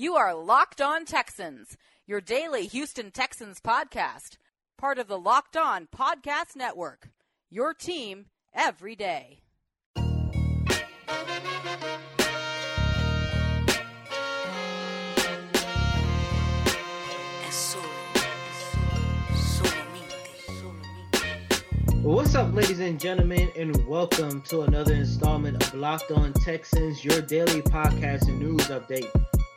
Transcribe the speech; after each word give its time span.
You 0.00 0.14
are 0.14 0.34
Locked 0.34 0.80
On 0.80 1.04
Texans, 1.04 1.76
your 2.06 2.22
daily 2.22 2.66
Houston 2.68 3.10
Texans 3.10 3.60
podcast, 3.60 4.38
part 4.78 4.98
of 4.98 5.08
the 5.08 5.18
Locked 5.18 5.58
On 5.58 5.88
Podcast 5.94 6.56
Network. 6.56 7.10
Your 7.50 7.74
team 7.74 8.24
every 8.54 8.96
day. 8.96 9.42
What's 22.00 22.34
up, 22.34 22.54
ladies 22.54 22.80
and 22.80 22.98
gentlemen, 22.98 23.50
and 23.54 23.86
welcome 23.86 24.40
to 24.44 24.62
another 24.62 24.94
installment 24.94 25.62
of 25.62 25.74
Locked 25.74 26.10
On 26.12 26.32
Texans, 26.32 27.04
your 27.04 27.20
daily 27.20 27.60
podcast 27.60 28.28
and 28.28 28.38
news 28.38 28.66
update. 28.68 29.10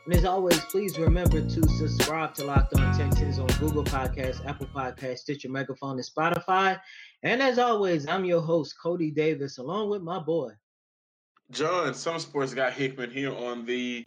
And 0.05 0.13
as 0.13 0.25
always, 0.25 0.59
please 0.65 0.99
remember 0.99 1.39
to 1.39 1.69
subscribe 1.69 2.33
to 2.35 2.43
Locked 2.43 2.73
On 2.77 2.97
Texans 2.97 3.39
on 3.39 3.47
Google 3.59 3.85
Podcasts, 3.85 4.45
Apple 4.45 4.67
Podcasts, 4.67 5.19
Stitcher 5.19 5.49
Megaphone, 5.49 5.97
and 5.97 6.05
Spotify. 6.05 6.77
And 7.23 7.41
as 7.41 7.57
always, 7.57 8.05
I'm 8.07 8.25
your 8.25 8.41
host, 8.41 8.75
Cody 8.81 9.11
Davis, 9.11 9.59
along 9.59 9.89
with 9.89 10.01
my 10.01 10.19
boy. 10.19 10.51
John, 11.51 11.93
some 11.93 12.19
sports 12.19 12.53
got 12.53 12.73
Hickman 12.73 13.11
here 13.11 13.33
on 13.33 13.65
the 13.65 14.05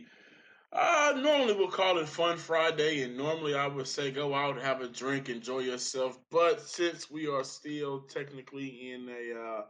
uh, 0.72 1.14
normally 1.16 1.54
we'll 1.54 1.70
call 1.70 1.96
it 1.96 2.08
Fun 2.08 2.36
Friday, 2.36 3.02
and 3.02 3.16
normally 3.16 3.54
I 3.54 3.66
would 3.66 3.86
say 3.86 4.10
go 4.10 4.34
out, 4.34 4.60
have 4.60 4.82
a 4.82 4.88
drink, 4.88 5.30
enjoy 5.30 5.60
yourself. 5.60 6.18
But 6.30 6.60
since 6.60 7.10
we 7.10 7.26
are 7.26 7.44
still 7.44 8.00
technically 8.00 8.92
in 8.92 9.08
a 9.08 9.40
uh, 9.40 9.62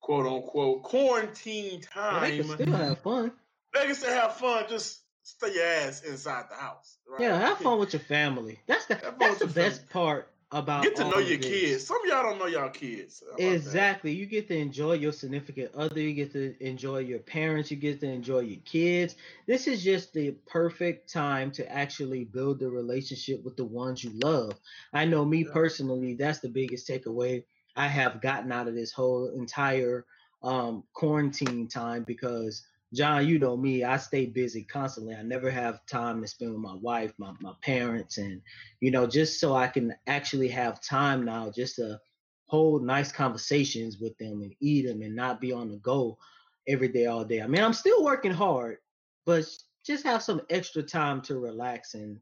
quote 0.00 0.26
unquote 0.26 0.82
quarantine 0.82 1.80
time, 1.80 2.22
they 2.22 2.36
can 2.38 2.48
still 2.48 2.72
have 2.72 2.98
fun. 2.98 3.32
They 3.72 3.86
can 3.86 3.94
still 3.94 4.12
have 4.12 4.36
fun. 4.36 4.64
Just 4.68 4.99
stay 5.22 5.54
your 5.54 5.64
ass 5.64 6.02
inside 6.02 6.44
the 6.50 6.56
house. 6.56 6.98
Right? 7.08 7.22
Yeah, 7.22 7.38
have 7.38 7.58
fun 7.62 7.78
with 7.78 7.92
your 7.92 8.00
family. 8.00 8.58
That's 8.66 8.86
the 8.86 9.14
that's 9.18 9.38
the 9.38 9.46
best 9.46 9.88
family. 9.88 9.92
part 9.92 10.32
about 10.52 10.82
get 10.82 10.96
to 10.96 11.08
know 11.08 11.18
your 11.18 11.38
kids. 11.38 11.86
Some 11.86 12.02
of 12.02 12.08
y'all 12.08 12.22
don't 12.22 12.38
know 12.38 12.46
y'all 12.46 12.70
kids. 12.70 13.22
Exactly. 13.38 14.12
That? 14.12 14.18
You 14.18 14.26
get 14.26 14.48
to 14.48 14.56
enjoy 14.56 14.94
your 14.94 15.12
significant 15.12 15.74
other. 15.74 16.00
You 16.00 16.12
get 16.12 16.32
to 16.32 16.54
enjoy 16.64 16.98
your 16.98 17.20
parents. 17.20 17.70
You 17.70 17.76
get 17.76 18.00
to 18.00 18.08
enjoy 18.08 18.40
your 18.40 18.60
kids. 18.64 19.14
This 19.46 19.66
is 19.66 19.82
just 19.82 20.12
the 20.12 20.32
perfect 20.46 21.12
time 21.12 21.52
to 21.52 21.70
actually 21.70 22.24
build 22.24 22.58
the 22.58 22.68
relationship 22.68 23.44
with 23.44 23.56
the 23.56 23.64
ones 23.64 24.02
you 24.02 24.10
love. 24.14 24.58
I 24.92 25.04
know 25.04 25.24
me 25.24 25.44
yeah. 25.44 25.52
personally. 25.52 26.14
That's 26.14 26.40
the 26.40 26.48
biggest 26.48 26.88
takeaway 26.88 27.44
I 27.76 27.86
have 27.86 28.20
gotten 28.20 28.50
out 28.50 28.66
of 28.66 28.74
this 28.74 28.92
whole 28.92 29.28
entire 29.28 30.04
um, 30.42 30.82
quarantine 30.92 31.68
time 31.68 32.02
because 32.02 32.66
John, 32.92 33.26
you 33.28 33.38
know 33.38 33.56
me, 33.56 33.84
I 33.84 33.98
stay 33.98 34.26
busy 34.26 34.64
constantly. 34.64 35.14
I 35.14 35.22
never 35.22 35.48
have 35.50 35.86
time 35.86 36.20
to 36.22 36.28
spend 36.28 36.52
with 36.52 36.60
my 36.60 36.74
wife, 36.74 37.12
my, 37.18 37.32
my 37.40 37.52
parents, 37.62 38.18
and, 38.18 38.42
you 38.80 38.90
know, 38.90 39.06
just 39.06 39.38
so 39.38 39.54
I 39.54 39.68
can 39.68 39.94
actually 40.08 40.48
have 40.48 40.82
time 40.82 41.24
now 41.24 41.52
just 41.54 41.76
to 41.76 42.00
hold 42.46 42.84
nice 42.84 43.12
conversations 43.12 43.98
with 43.98 44.18
them 44.18 44.42
and 44.42 44.52
eat 44.60 44.86
them 44.86 45.02
and 45.02 45.14
not 45.14 45.40
be 45.40 45.52
on 45.52 45.70
the 45.70 45.76
go 45.76 46.18
every 46.66 46.88
day, 46.88 47.06
all 47.06 47.24
day. 47.24 47.40
I 47.40 47.46
mean, 47.46 47.62
I'm 47.62 47.72
still 47.72 48.02
working 48.02 48.32
hard, 48.32 48.78
but 49.24 49.46
just 49.86 50.04
have 50.04 50.22
some 50.22 50.40
extra 50.50 50.82
time 50.82 51.22
to 51.22 51.38
relax 51.38 51.94
and, 51.94 52.18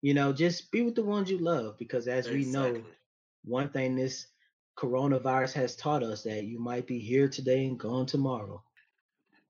you 0.00 0.14
know, 0.14 0.32
just 0.32 0.72
be 0.72 0.82
with 0.82 0.96
the 0.96 1.04
ones 1.04 1.30
you 1.30 1.38
love 1.38 1.78
because 1.78 2.08
as 2.08 2.26
exactly. 2.26 2.44
we 2.44 2.50
know, 2.50 2.82
one 3.44 3.68
thing 3.68 3.94
this 3.94 4.26
coronavirus 4.76 5.52
has 5.52 5.76
taught 5.76 6.02
us 6.02 6.22
that 6.24 6.44
you 6.44 6.58
might 6.58 6.88
be 6.88 6.98
here 6.98 7.28
today 7.28 7.66
and 7.66 7.78
gone 7.78 8.06
tomorrow. 8.06 8.62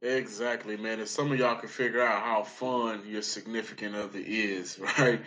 Exactly, 0.02 0.76
man. 0.76 0.98
And 0.98 1.08
some 1.08 1.30
of 1.30 1.38
y'all 1.38 1.54
can 1.54 1.68
figure 1.68 2.02
out 2.02 2.22
how 2.22 2.42
fun 2.42 3.02
your 3.06 3.22
significant 3.22 3.94
other 3.94 4.18
is, 4.18 4.78
right? 4.98 5.20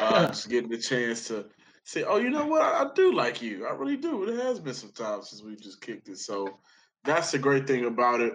Uh, 0.00 0.28
just 0.28 0.48
getting 0.48 0.70
the 0.70 0.78
chance 0.78 1.26
to 1.28 1.46
say, 1.84 2.04
"Oh, 2.04 2.18
you 2.18 2.30
know 2.30 2.46
what? 2.46 2.62
I, 2.62 2.84
I, 2.84 2.90
do 2.94 3.12
like 3.12 3.42
you. 3.42 3.66
I 3.66 3.72
really 3.72 3.96
do." 3.96 4.22
It 4.24 4.40
has 4.40 4.60
been 4.60 4.74
some 4.74 4.92
time 4.92 5.22
since 5.22 5.42
we 5.42 5.56
just 5.56 5.80
kicked 5.80 6.08
it, 6.08 6.18
so 6.18 6.60
that's 7.02 7.32
the 7.32 7.38
great 7.38 7.66
thing 7.66 7.86
about 7.86 8.20
it. 8.20 8.34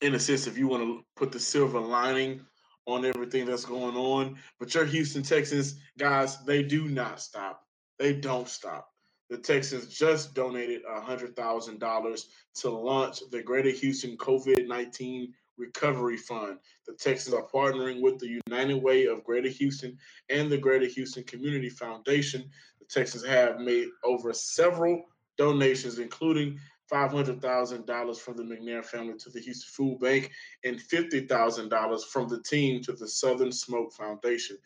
In 0.00 0.14
a 0.14 0.18
sense, 0.18 0.48
if 0.48 0.58
you 0.58 0.66
want 0.66 0.82
to 0.82 1.04
put 1.14 1.30
the 1.30 1.38
silver 1.38 1.78
lining 1.78 2.40
on 2.86 3.04
everything 3.04 3.46
that's 3.46 3.66
going 3.66 3.96
on, 3.96 4.38
but 4.58 4.74
your 4.74 4.86
Houston 4.86 5.22
Texans 5.22 5.78
guys, 5.98 6.42
they 6.44 6.64
do 6.64 6.88
not 6.88 7.20
stop. 7.20 7.62
They 7.98 8.14
don't 8.14 8.48
stop 8.48 8.88
the 9.30 9.38
Texans 9.38 9.86
just 9.86 10.34
donated 10.34 10.82
$100,000 10.84 12.24
to 12.54 12.70
launch 12.70 13.20
the 13.30 13.42
Greater 13.42 13.70
Houston 13.70 14.16
COVID 14.16 14.66
19 14.66 15.32
Recovery 15.56 16.16
Fund. 16.16 16.58
The 16.86 16.94
Texans 16.94 17.34
are 17.34 17.46
partnering 17.46 18.02
with 18.02 18.18
the 18.18 18.40
United 18.46 18.82
Way 18.82 19.06
of 19.06 19.22
Greater 19.22 19.48
Houston 19.48 19.96
and 20.30 20.50
the 20.50 20.58
Greater 20.58 20.86
Houston 20.86 21.22
Community 21.24 21.68
Foundation. 21.68 22.50
The 22.80 22.86
Texans 22.86 23.24
have 23.24 23.60
made 23.60 23.88
over 24.02 24.32
several 24.32 25.04
donations, 25.38 26.00
including 26.00 26.58
$500,000 26.92 28.16
from 28.18 28.36
the 28.36 28.42
McNair 28.42 28.84
family 28.84 29.14
to 29.18 29.30
the 29.30 29.40
Houston 29.40 29.68
Food 29.70 30.00
Bank 30.00 30.32
and 30.64 30.80
$50,000 30.80 32.04
from 32.06 32.28
the 32.28 32.42
team 32.42 32.82
to 32.82 32.92
the 32.92 33.06
Southern 33.06 33.52
Smoke 33.52 33.92
Foundation. 33.92 34.56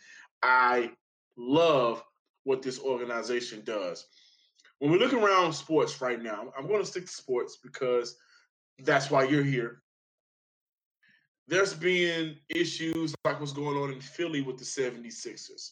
I 0.43 0.93
love 1.37 2.03
what 2.45 2.63
this 2.63 2.81
organization 2.81 3.63
does 3.65 4.07
when 4.85 4.93
we 4.93 4.99
look 4.99 5.15
around 5.15 5.55
sports 5.55 6.03
right 6.03 6.23
now, 6.23 6.53
I'm 6.59 6.67
going 6.67 6.81
to 6.81 6.85
stick 6.85 7.07
to 7.07 7.11
sports 7.11 7.57
because 7.57 8.19
that's 8.81 9.11
why 9.11 9.25
you're 9.25 9.43
here. 9.43 9.81
There's 11.49 11.73
been 11.73 12.37
issues 12.51 13.15
like 13.25 13.41
what's 13.41 13.55
going 13.55 13.79
on 13.79 13.95
in 13.95 14.03
Philly 14.03 14.43
with 14.43 14.59
the 14.59 14.65
76ers. 14.67 15.71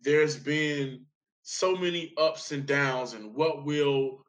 There's 0.00 0.38
been 0.38 1.04
so 1.42 1.76
many 1.76 2.14
ups 2.16 2.50
and 2.50 2.64
downs, 2.64 3.12
and 3.12 3.34
what 3.34 3.66
will 3.66 4.24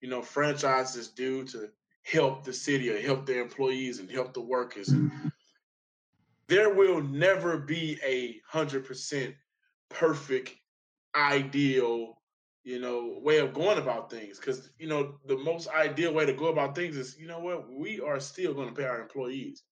you 0.00 0.08
know 0.08 0.22
franchises 0.22 1.06
do 1.10 1.44
to 1.44 1.68
help 2.02 2.42
the 2.42 2.52
city 2.52 2.90
or 2.90 3.00
help 3.00 3.26
their 3.26 3.40
employees 3.40 4.00
and 4.00 4.10
help 4.10 4.34
the 4.34 4.40
workers? 4.40 4.92
There 6.48 6.74
will 6.74 7.00
never 7.00 7.58
be 7.58 7.96
a 8.04 8.40
hundred 8.44 8.86
percent 8.86 9.36
perfect, 9.88 10.52
ideal 11.14 12.18
you 12.64 12.80
know, 12.80 13.18
way 13.22 13.38
of 13.38 13.54
going 13.54 13.78
about 13.78 14.10
things. 14.10 14.38
Because, 14.38 14.70
you 14.78 14.88
know, 14.88 15.14
the 15.26 15.36
most 15.36 15.68
ideal 15.68 16.12
way 16.12 16.26
to 16.26 16.32
go 16.32 16.46
about 16.46 16.74
things 16.74 16.96
is, 16.96 17.16
you 17.18 17.26
know 17.26 17.40
what, 17.40 17.70
we 17.70 18.00
are 18.00 18.20
still 18.20 18.54
going 18.54 18.68
to 18.68 18.74
pay 18.74 18.86
our 18.86 19.00
employees. 19.00 19.62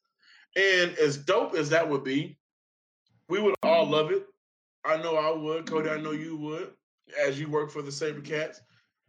And 0.56 0.96
as 0.98 1.18
dope 1.18 1.54
as 1.54 1.68
that 1.70 1.88
would 1.88 2.04
be, 2.04 2.38
we 3.28 3.40
would 3.40 3.54
all 3.62 3.86
love 3.86 4.10
it. 4.10 4.26
I 4.84 4.96
know 4.96 5.16
I 5.16 5.36
would. 5.36 5.68
Cody, 5.68 5.90
I 5.90 6.00
know 6.00 6.12
you 6.12 6.36
would, 6.36 6.72
as 7.20 7.38
you 7.38 7.48
work 7.48 7.70
for 7.70 7.82
the 7.82 7.90
SaberCats. 7.90 8.58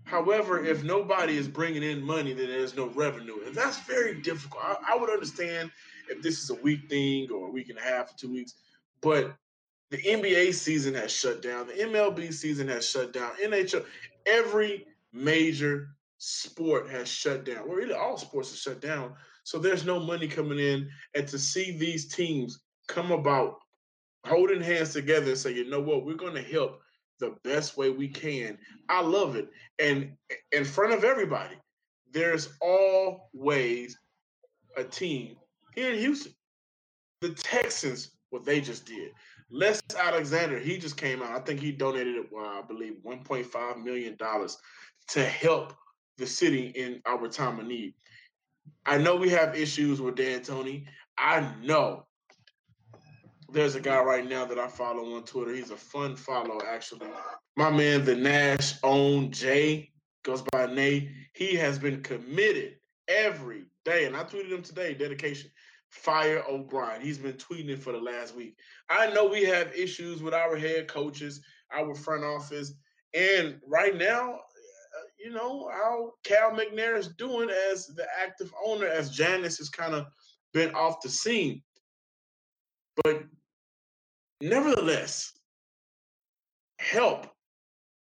However, 0.04 0.64
if 0.64 0.84
nobody 0.84 1.38
is 1.38 1.48
bringing 1.48 1.84
in 1.84 2.02
money, 2.02 2.34
then 2.34 2.48
there's 2.48 2.76
no 2.76 2.88
revenue. 2.88 3.46
And 3.46 3.54
that's 3.54 3.80
very 3.82 4.22
difficult. 4.22 4.64
I, 4.64 4.94
I 4.94 4.98
would 4.98 5.10
understand 5.10 5.72
if 6.10 6.22
this 6.22 6.42
is 6.42 6.50
a 6.50 6.56
week 6.56 6.90
thing 6.90 7.30
or 7.32 7.48
a 7.48 7.52
week 7.52 7.70
and 7.70 7.78
a 7.78 7.82
half 7.82 8.12
or 8.12 8.18
two 8.18 8.32
weeks. 8.32 8.56
But 9.02 9.36
the 9.90 9.98
NBA 9.98 10.54
season 10.54 10.94
has 10.96 11.12
shut 11.12 11.42
down. 11.42 11.68
The 11.68 11.74
MLB 11.74 12.34
season 12.34 12.68
has 12.68 12.88
shut 12.88 13.14
down. 13.14 13.32
NHL, 13.44 13.86
every 14.26 14.86
major 15.14 15.90
sport 16.18 16.90
has 16.90 17.08
shut 17.08 17.46
down. 17.46 17.68
Well, 17.68 17.78
really, 17.78 17.94
all 17.94 18.18
sports 18.18 18.50
have 18.50 18.60
shut 18.60 18.82
down. 18.82 19.14
So 19.44 19.60
there's 19.60 19.86
no 19.86 20.00
money 20.00 20.28
coming 20.28 20.60
in. 20.60 20.90
And 21.16 21.28
to 21.28 21.40
see 21.40 21.78
these 21.78 22.14
teams 22.14 22.60
come 22.88 23.12
about 23.12 23.56
holding 24.26 24.62
hands 24.62 24.94
together 24.94 25.30
and 25.30 25.38
say, 25.38 25.54
you 25.54 25.70
know 25.70 25.80
what, 25.80 26.06
we're 26.06 26.16
going 26.16 26.36
to 26.36 26.42
help 26.42 26.82
the 27.20 27.36
best 27.44 27.78
way 27.78 27.90
we 27.90 28.08
can. 28.08 28.58
I 28.90 29.02
love 29.02 29.36
it. 29.36 29.50
And 29.80 30.12
in 30.52 30.66
front 30.66 30.94
of 30.94 31.04
everybody, 31.04 31.56
there's 32.12 32.50
always 32.62 33.98
a 34.76 34.84
team 34.84 35.38
here 35.76 35.94
in 35.94 36.00
Houston. 36.00 36.34
The 37.22 37.30
Texans, 37.30 38.12
what 38.30 38.46
they 38.46 38.62
just 38.62 38.86
did. 38.86 39.12
Les 39.50 39.82
Alexander, 39.98 40.60
he 40.60 40.78
just 40.78 40.98
came 40.98 41.22
out. 41.22 41.32
I 41.32 41.40
think 41.40 41.60
he 41.60 41.72
donated, 41.72 42.26
uh, 42.36 42.40
I 42.40 42.62
believe, 42.68 42.96
$1.5 43.06 43.84
million 43.84 44.18
to 45.10 45.26
help 45.26 45.74
the 46.18 46.28
city 46.28 46.68
in 46.76 47.02
our 47.06 47.28
time 47.28 47.60
of 47.60 47.66
need. 47.66 47.94
I 48.86 48.98
know 48.98 49.16
we 49.16 49.30
have 49.30 49.56
issues 49.56 50.02
with 50.02 50.16
D'Antoni. 50.16 50.86
I 51.18 51.50
know 51.64 52.06
there's 53.50 53.76
a 53.76 53.80
guy 53.80 54.02
right 54.02 54.28
now 54.28 54.44
that 54.46 54.60
I 54.60 54.68
follow 54.68 55.16
on 55.16 55.24
Twitter. 55.24 55.54
He's 55.54 55.72
a 55.72 55.78
fun 55.78 56.18
follow, 56.18 56.60
actually. 56.68 57.08
My 57.56 57.70
man, 57.70 58.04
the 58.04 58.16
Nash 58.16 58.74
own 58.84 59.32
Jay, 59.32 59.92
goes 60.24 60.42
by 60.52 60.66
Nate. 60.66 61.10
He 61.34 61.56
has 61.56 61.80
been 61.80 62.04
committed 62.04 62.76
every 63.08 63.64
day, 63.86 64.06
and 64.06 64.18
I 64.18 64.24
tweeted 64.24 64.52
him 64.52 64.62
today, 64.62 64.94
dedication 64.94 65.50
fire 65.90 66.44
O'Brien. 66.50 67.02
He's 67.02 67.18
been 67.18 67.34
tweeting 67.34 67.70
it 67.70 67.82
for 67.82 67.92
the 67.92 68.00
last 68.00 68.36
week. 68.36 68.58
I 68.90 69.12
know 69.14 69.26
we 69.26 69.44
have 69.44 69.76
issues 69.76 70.22
with 70.22 70.34
our 70.34 70.56
head 70.56 70.88
coaches, 70.88 71.42
our 71.74 71.96
front 71.96 72.24
office, 72.24 72.74
and 73.14 73.60
right 73.66 73.96
now, 73.96 74.34
uh, 74.34 75.08
you 75.24 75.32
know 75.32 75.70
how 75.74 76.14
Cal 76.24 76.52
McNair 76.52 76.98
is 76.98 77.10
doing 77.10 77.50
as 77.72 77.88
the 77.88 78.06
active 78.22 78.54
owner, 78.66 78.88
as 78.88 79.12
Janice 79.12 79.58
has 79.58 79.70
kind 79.70 79.94
of 79.94 80.08
been 80.54 80.74
off 80.76 81.02
the 81.02 81.10
scene. 81.10 81.62
But 83.04 83.24
Nevertheless, 84.42 85.34
help 86.80 87.28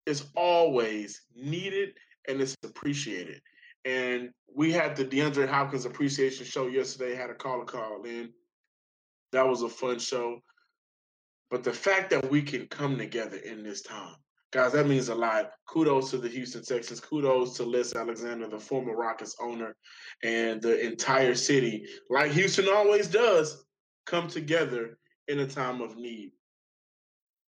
is 0.06 0.25
always 0.36 1.21
needed 1.36 1.94
and 2.27 2.42
it's 2.42 2.56
appreciated. 2.63 3.42
And 3.85 4.29
we 4.53 4.71
had 4.71 4.95
the 4.95 5.05
DeAndre 5.05 5.47
Hopkins 5.47 5.85
appreciation 5.85 6.45
show 6.45 6.67
yesterday, 6.67 7.15
had 7.15 7.29
a 7.29 7.35
caller 7.35 7.65
call 7.65 8.03
in. 8.03 8.29
That 9.31 9.47
was 9.47 9.61
a 9.61 9.69
fun 9.69 9.99
show. 9.99 10.41
But 11.49 11.63
the 11.63 11.73
fact 11.73 12.09
that 12.11 12.29
we 12.29 12.41
can 12.41 12.67
come 12.67 12.97
together 12.97 13.37
in 13.37 13.63
this 13.63 13.81
time, 13.81 14.15
guys, 14.51 14.73
that 14.73 14.87
means 14.87 15.09
a 15.09 15.15
lot. 15.15 15.51
Kudos 15.67 16.11
to 16.11 16.17
the 16.17 16.27
Houston 16.29 16.63
Texans. 16.63 16.99
Kudos 16.99 17.57
to 17.57 17.63
Les 17.63 17.95
Alexander, 17.95 18.47
the 18.47 18.59
former 18.59 18.95
Rockets 18.95 19.35
owner, 19.41 19.75
and 20.23 20.61
the 20.61 20.79
entire 20.85 21.35
city, 21.35 21.85
like 22.09 22.31
Houston 22.31 22.67
always 22.69 23.07
does, 23.07 23.65
come 24.05 24.27
together 24.27 24.97
in 25.27 25.39
a 25.39 25.47
time 25.47 25.81
of 25.81 25.97
need. 25.97 26.31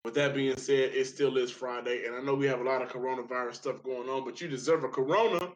With 0.05 0.13
that 0.13 0.33
being 0.33 0.55
said, 0.55 0.91
it 0.93 1.07
still 1.07 1.37
is 1.37 1.51
Friday, 1.51 2.05
and 2.05 2.15
I 2.15 2.21
know 2.21 2.35
we 2.35 2.47
have 2.47 2.61
a 2.61 2.63
lot 2.63 2.81
of 2.81 2.89
coronavirus 2.89 3.55
stuff 3.55 3.83
going 3.83 4.07
on, 4.07 4.23
but 4.23 4.39
you 4.39 4.47
deserve 4.47 4.85
a 4.85 4.89
corona 4.89 5.51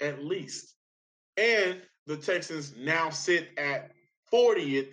at 0.00 0.24
least. 0.24 0.74
And 1.36 1.80
the 2.06 2.16
Texans 2.16 2.74
now 2.76 3.10
sit 3.10 3.48
at 3.58 3.90
40th 4.32 4.92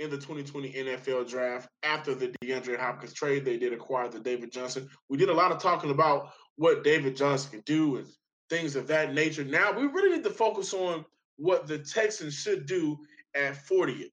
in 0.00 0.10
the 0.10 0.16
2020 0.16 0.72
NFL 0.72 1.28
draft 1.28 1.68
after 1.82 2.14
the 2.14 2.32
DeAndre 2.42 2.78
Hopkins 2.78 3.12
trade. 3.12 3.44
They 3.44 3.58
did 3.58 3.72
acquire 3.72 4.08
the 4.08 4.20
David 4.20 4.52
Johnson. 4.52 4.88
We 5.08 5.16
did 5.16 5.28
a 5.28 5.34
lot 5.34 5.52
of 5.52 5.60
talking 5.60 5.90
about 5.90 6.30
what 6.56 6.84
David 6.84 7.16
Johnson 7.16 7.50
can 7.50 7.62
do 7.66 7.96
and 7.96 8.06
things 8.50 8.76
of 8.76 8.86
that 8.88 9.14
nature. 9.14 9.44
Now 9.44 9.72
we 9.72 9.86
really 9.86 10.16
need 10.16 10.24
to 10.24 10.30
focus 10.30 10.72
on 10.72 11.04
what 11.36 11.66
the 11.66 11.78
Texans 11.78 12.34
should 12.34 12.66
do 12.66 12.98
at 13.34 13.54
40th. 13.66 14.10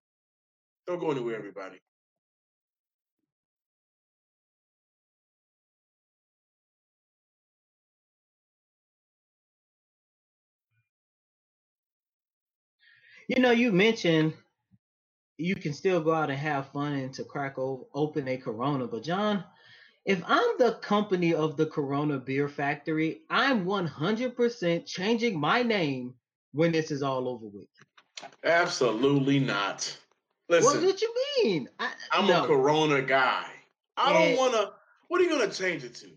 Don't 0.88 1.00
go 1.00 1.12
anywhere, 1.12 1.36
everybody. 1.36 1.80
You 13.28 13.42
know, 13.42 13.52
you 13.52 13.72
mentioned 13.72 14.34
you 15.38 15.56
can 15.56 15.74
still 15.74 16.02
go 16.02 16.14
out 16.14 16.30
and 16.30 16.40
have 16.40 16.72
fun 16.72 16.94
and 16.94 17.14
to 17.14 17.24
crack 17.24 17.56
open 17.58 18.28
a 18.28 18.38
Corona, 18.38 18.88
but 18.88 19.04
John, 19.04 19.44
if 20.06 20.22
I'm 20.28 20.58
the 20.60 20.74
company 20.82 21.34
of 21.34 21.58
the 21.58 21.66
Corona 21.66 22.20
Beer 22.20 22.48
Factory, 22.48 23.22
I'm 23.30 23.66
100% 23.66 24.86
changing 24.86 25.40
my 25.40 25.64
name 25.64 26.14
when 26.54 26.72
this 26.72 26.92
is 26.92 27.02
all 27.02 27.28
over 27.28 27.48
with. 27.48 27.68
Absolutely 28.44 29.40
not. 29.40 29.98
Listen, 30.48 30.72
what 30.72 30.82
did 30.82 31.02
you 31.02 31.14
mean? 31.44 31.68
I, 31.80 31.92
am 32.14 32.28
no. 32.28 32.44
a 32.44 32.48
Corona 32.48 33.02
guy. 33.02 33.48
I 33.98 34.14
don't 34.14 34.38
want 34.38 34.54
to. 34.54 34.72
What 35.08 35.20
are 35.20 35.24
you 35.24 35.30
going 35.32 35.50
to 35.50 35.56
change 35.56 35.84
it 35.84 35.96
to? 35.96 36.10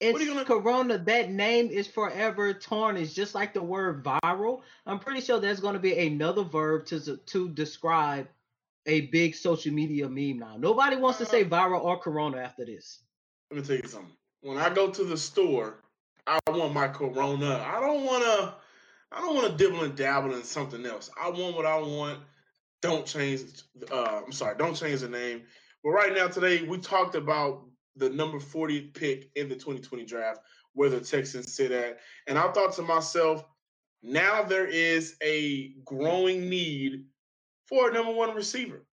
It's 0.00 0.24
gonna... 0.24 0.44
Corona. 0.44 0.98
That 0.98 1.30
name 1.30 1.68
is 1.68 1.86
forever 1.86 2.52
tarnished, 2.52 3.16
just 3.16 3.34
like 3.34 3.54
the 3.54 3.62
word 3.62 4.04
viral. 4.04 4.60
I'm 4.84 4.98
pretty 4.98 5.20
sure 5.20 5.40
there's 5.40 5.60
going 5.60 5.74
to 5.74 5.80
be 5.80 6.06
another 6.06 6.44
verb 6.44 6.86
to 6.86 7.16
to 7.16 7.48
describe 7.50 8.28
a 8.86 9.02
big 9.02 9.34
social 9.34 9.72
media 9.72 10.08
meme 10.08 10.38
now. 10.38 10.56
Nobody 10.58 10.96
wants 10.96 11.18
to 11.18 11.26
say 11.26 11.42
uh, 11.42 11.48
viral 11.48 11.82
or 11.82 11.98
Corona 11.98 12.38
after 12.38 12.64
this. 12.64 13.00
Let 13.50 13.60
me 13.60 13.66
tell 13.66 13.76
you 13.76 13.88
something. 13.88 14.12
When 14.42 14.58
I 14.58 14.70
go 14.70 14.90
to 14.90 15.04
the 15.04 15.16
store, 15.16 15.82
I 16.26 16.38
want 16.48 16.74
my 16.74 16.88
Corona. 16.88 17.64
I 17.66 17.80
don't 17.80 18.04
want 18.04 18.24
to. 18.24 18.54
I 19.12 19.20
don't 19.20 19.34
want 19.34 19.50
to 19.50 19.56
dibble 19.56 19.84
and 19.84 19.96
dabble 19.96 20.34
in 20.34 20.42
something 20.42 20.84
else. 20.84 21.10
I 21.20 21.30
want 21.30 21.56
what 21.56 21.64
I 21.64 21.78
want. 21.78 22.20
Don't 22.82 23.06
change. 23.06 23.42
Uh, 23.90 24.22
I'm 24.26 24.32
sorry. 24.32 24.56
Don't 24.58 24.74
change 24.74 25.00
the 25.00 25.08
name. 25.08 25.42
But 25.82 25.90
right 25.90 26.12
now, 26.12 26.28
today, 26.28 26.62
we 26.62 26.78
talked 26.78 27.14
about 27.14 27.64
the 27.96 28.10
number 28.10 28.38
40 28.38 28.80
pick 28.88 29.30
in 29.34 29.48
the 29.48 29.54
2020 29.54 30.04
draft, 30.04 30.40
where 30.74 30.90
the 30.90 31.00
Texans 31.00 31.54
sit 31.54 31.72
at. 31.72 31.98
And 32.26 32.38
I 32.38 32.50
thought 32.52 32.74
to 32.74 32.82
myself, 32.82 33.44
now 34.02 34.42
there 34.42 34.66
is 34.66 35.16
a 35.22 35.74
growing 35.84 36.48
need 36.48 37.04
for 37.66 37.90
a 37.90 37.92
number 37.92 38.12
one 38.12 38.34
receiver. 38.34 38.84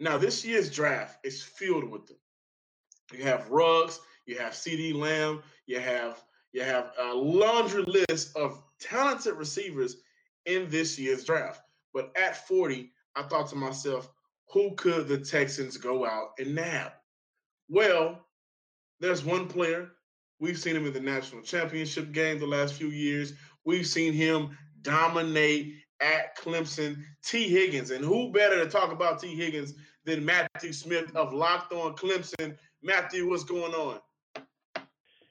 Now, 0.00 0.18
this 0.18 0.44
year's 0.44 0.70
draft 0.70 1.24
is 1.24 1.42
filled 1.42 1.88
with 1.88 2.06
them. 2.06 2.18
You 3.12 3.24
have 3.24 3.50
Ruggs, 3.50 4.00
you 4.26 4.36
have 4.38 4.52
CeeDee 4.52 4.94
Lamb, 4.94 5.42
you 5.66 5.78
have 5.78 6.22
you 6.52 6.62
have 6.62 6.92
a 6.98 7.12
laundry 7.12 7.84
list 8.08 8.34
of 8.34 8.62
talented 8.80 9.34
receivers 9.34 9.98
in 10.46 10.70
this 10.70 10.98
year's 10.98 11.24
draft. 11.24 11.60
But 11.92 12.12
at 12.16 12.46
40, 12.48 12.90
I 13.14 13.22
thought 13.24 13.48
to 13.50 13.56
myself, 13.56 14.08
who 14.50 14.74
could 14.74 15.06
the 15.06 15.18
Texans 15.18 15.76
go 15.76 16.06
out 16.06 16.30
and 16.38 16.54
nab? 16.54 16.92
Well, 17.68 18.25
there's 19.00 19.24
one 19.24 19.48
player. 19.48 19.90
We've 20.38 20.58
seen 20.58 20.76
him 20.76 20.86
in 20.86 20.92
the 20.92 21.00
national 21.00 21.42
championship 21.42 22.12
game 22.12 22.38
the 22.38 22.46
last 22.46 22.74
few 22.74 22.88
years. 22.88 23.32
We've 23.64 23.86
seen 23.86 24.12
him 24.12 24.56
dominate 24.82 25.74
at 26.00 26.36
Clemson. 26.38 27.02
Tee 27.24 27.48
Higgins. 27.48 27.90
And 27.90 28.04
who 28.04 28.32
better 28.32 28.62
to 28.62 28.70
talk 28.70 28.92
about 28.92 29.20
Tee 29.20 29.34
Higgins 29.34 29.74
than 30.04 30.24
Matthew 30.24 30.72
Smith 30.72 31.14
of 31.16 31.32
Locked 31.32 31.72
On 31.72 31.94
Clemson? 31.94 32.56
Matthew, 32.82 33.28
what's 33.28 33.44
going 33.44 33.72
on? 33.72 33.98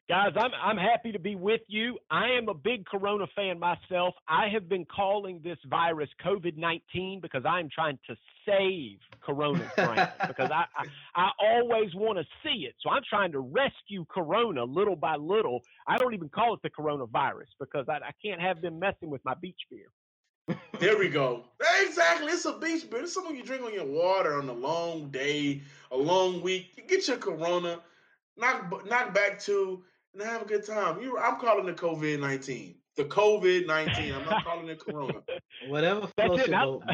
Guys, 0.08 0.34
I'm 0.36 0.52
I'm 0.62 0.78
happy 0.78 1.12
to 1.14 1.18
be 1.18 1.36
with 1.36 1.62
you. 1.68 1.98
I 2.12 2.28
am 2.38 2.48
a 2.48 2.54
big 2.54 2.86
Corona 2.86 3.26
fan 3.36 3.58
myself. 3.58 4.14
I 4.28 4.50
have 4.54 4.70
been 4.70 4.86
calling 4.86 5.42
this 5.44 5.58
virus 5.68 6.10
COVID-19 6.24 7.24
because 7.24 7.42
I'm 7.44 7.70
trying 7.74 7.98
to 8.08 8.16
save 8.46 9.00
Corona 9.26 9.68
because 10.28 10.52
I, 10.52 10.66
I 10.78 10.86
I 11.16 11.32
always 11.42 11.96
want 11.96 12.20
to 12.20 12.26
see 12.44 12.68
it. 12.68 12.76
So 12.82 12.92
I'm 12.92 13.02
trying 13.10 13.32
to 13.32 13.40
rescue 13.40 14.06
Corona 14.14 14.64
little 14.64 14.96
by 14.96 15.16
little. 15.16 15.62
I 15.88 15.98
don't 15.98 16.14
even 16.14 16.30
call 16.30 16.54
it 16.54 16.60
the 16.62 16.70
coronavirus 16.70 17.50
because 17.60 17.88
I, 17.90 17.96
I 17.96 18.12
can't 18.24 18.40
have 18.40 18.62
them 18.62 18.78
messing 18.78 19.10
with 19.10 19.26
my 19.26 19.34
beach 19.34 19.62
beer. 19.72 20.58
there 20.80 21.00
we 21.00 21.10
go. 21.10 21.46
Exactly. 21.82 22.32
It's 22.32 22.46
a 22.46 22.60
beach 22.60 22.88
beer. 22.92 23.02
It's 23.02 23.14
something 23.16 23.36
you 23.36 23.44
drink 23.44 23.64
on 23.64 23.74
your 23.74 23.88
water 23.88 24.38
on 24.38 24.48
a 24.50 24.54
long 24.54 25.10
day, 25.10 25.64
a 25.90 25.98
long 25.98 26.44
week. 26.44 26.74
You 26.78 26.84
get 26.84 27.08
your 27.08 27.18
Corona, 27.18 27.80
knock 28.38 28.86
knock 28.88 29.12
back 29.12 29.40
to 29.46 29.84
and 30.16 30.24
have 30.24 30.42
a 30.42 30.46
good 30.46 30.66
time. 30.66 31.02
You, 31.02 31.18
I'm 31.18 31.40
calling 31.40 31.68
it 31.68 31.78
COVID 31.78 32.20
nineteen. 32.20 32.76
The 32.96 33.06
COVID 33.06 33.68
nineteen. 33.68 34.14
I'm 34.14 34.26
not 34.26 34.46
calling 34.46 34.70
it 34.70 34.80
Corona. 34.80 35.22
Whatever 35.68 36.08
floats 36.16 36.48
your 36.48 36.60
boat. 36.60 36.84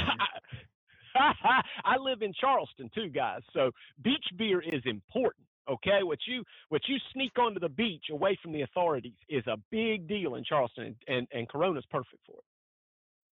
I 1.15 1.97
live 1.99 2.21
in 2.21 2.33
Charleston 2.39 2.89
too, 2.95 3.09
guys. 3.09 3.41
So 3.53 3.71
beach 4.03 4.25
beer 4.37 4.61
is 4.61 4.81
important. 4.85 5.45
Okay, 5.69 5.99
what 6.01 6.19
you 6.27 6.43
what 6.69 6.81
you 6.87 6.97
sneak 7.13 7.37
onto 7.37 7.59
the 7.59 7.69
beach 7.69 8.05
away 8.11 8.37
from 8.41 8.51
the 8.51 8.61
authorities 8.61 9.13
is 9.29 9.45
a 9.47 9.57
big 9.69 10.07
deal 10.07 10.35
in 10.35 10.43
Charleston, 10.43 10.83
and 10.85 10.95
and, 11.07 11.27
and 11.31 11.49
Corona's 11.49 11.85
perfect 11.91 12.25
for 12.25 12.37
it. 12.37 12.43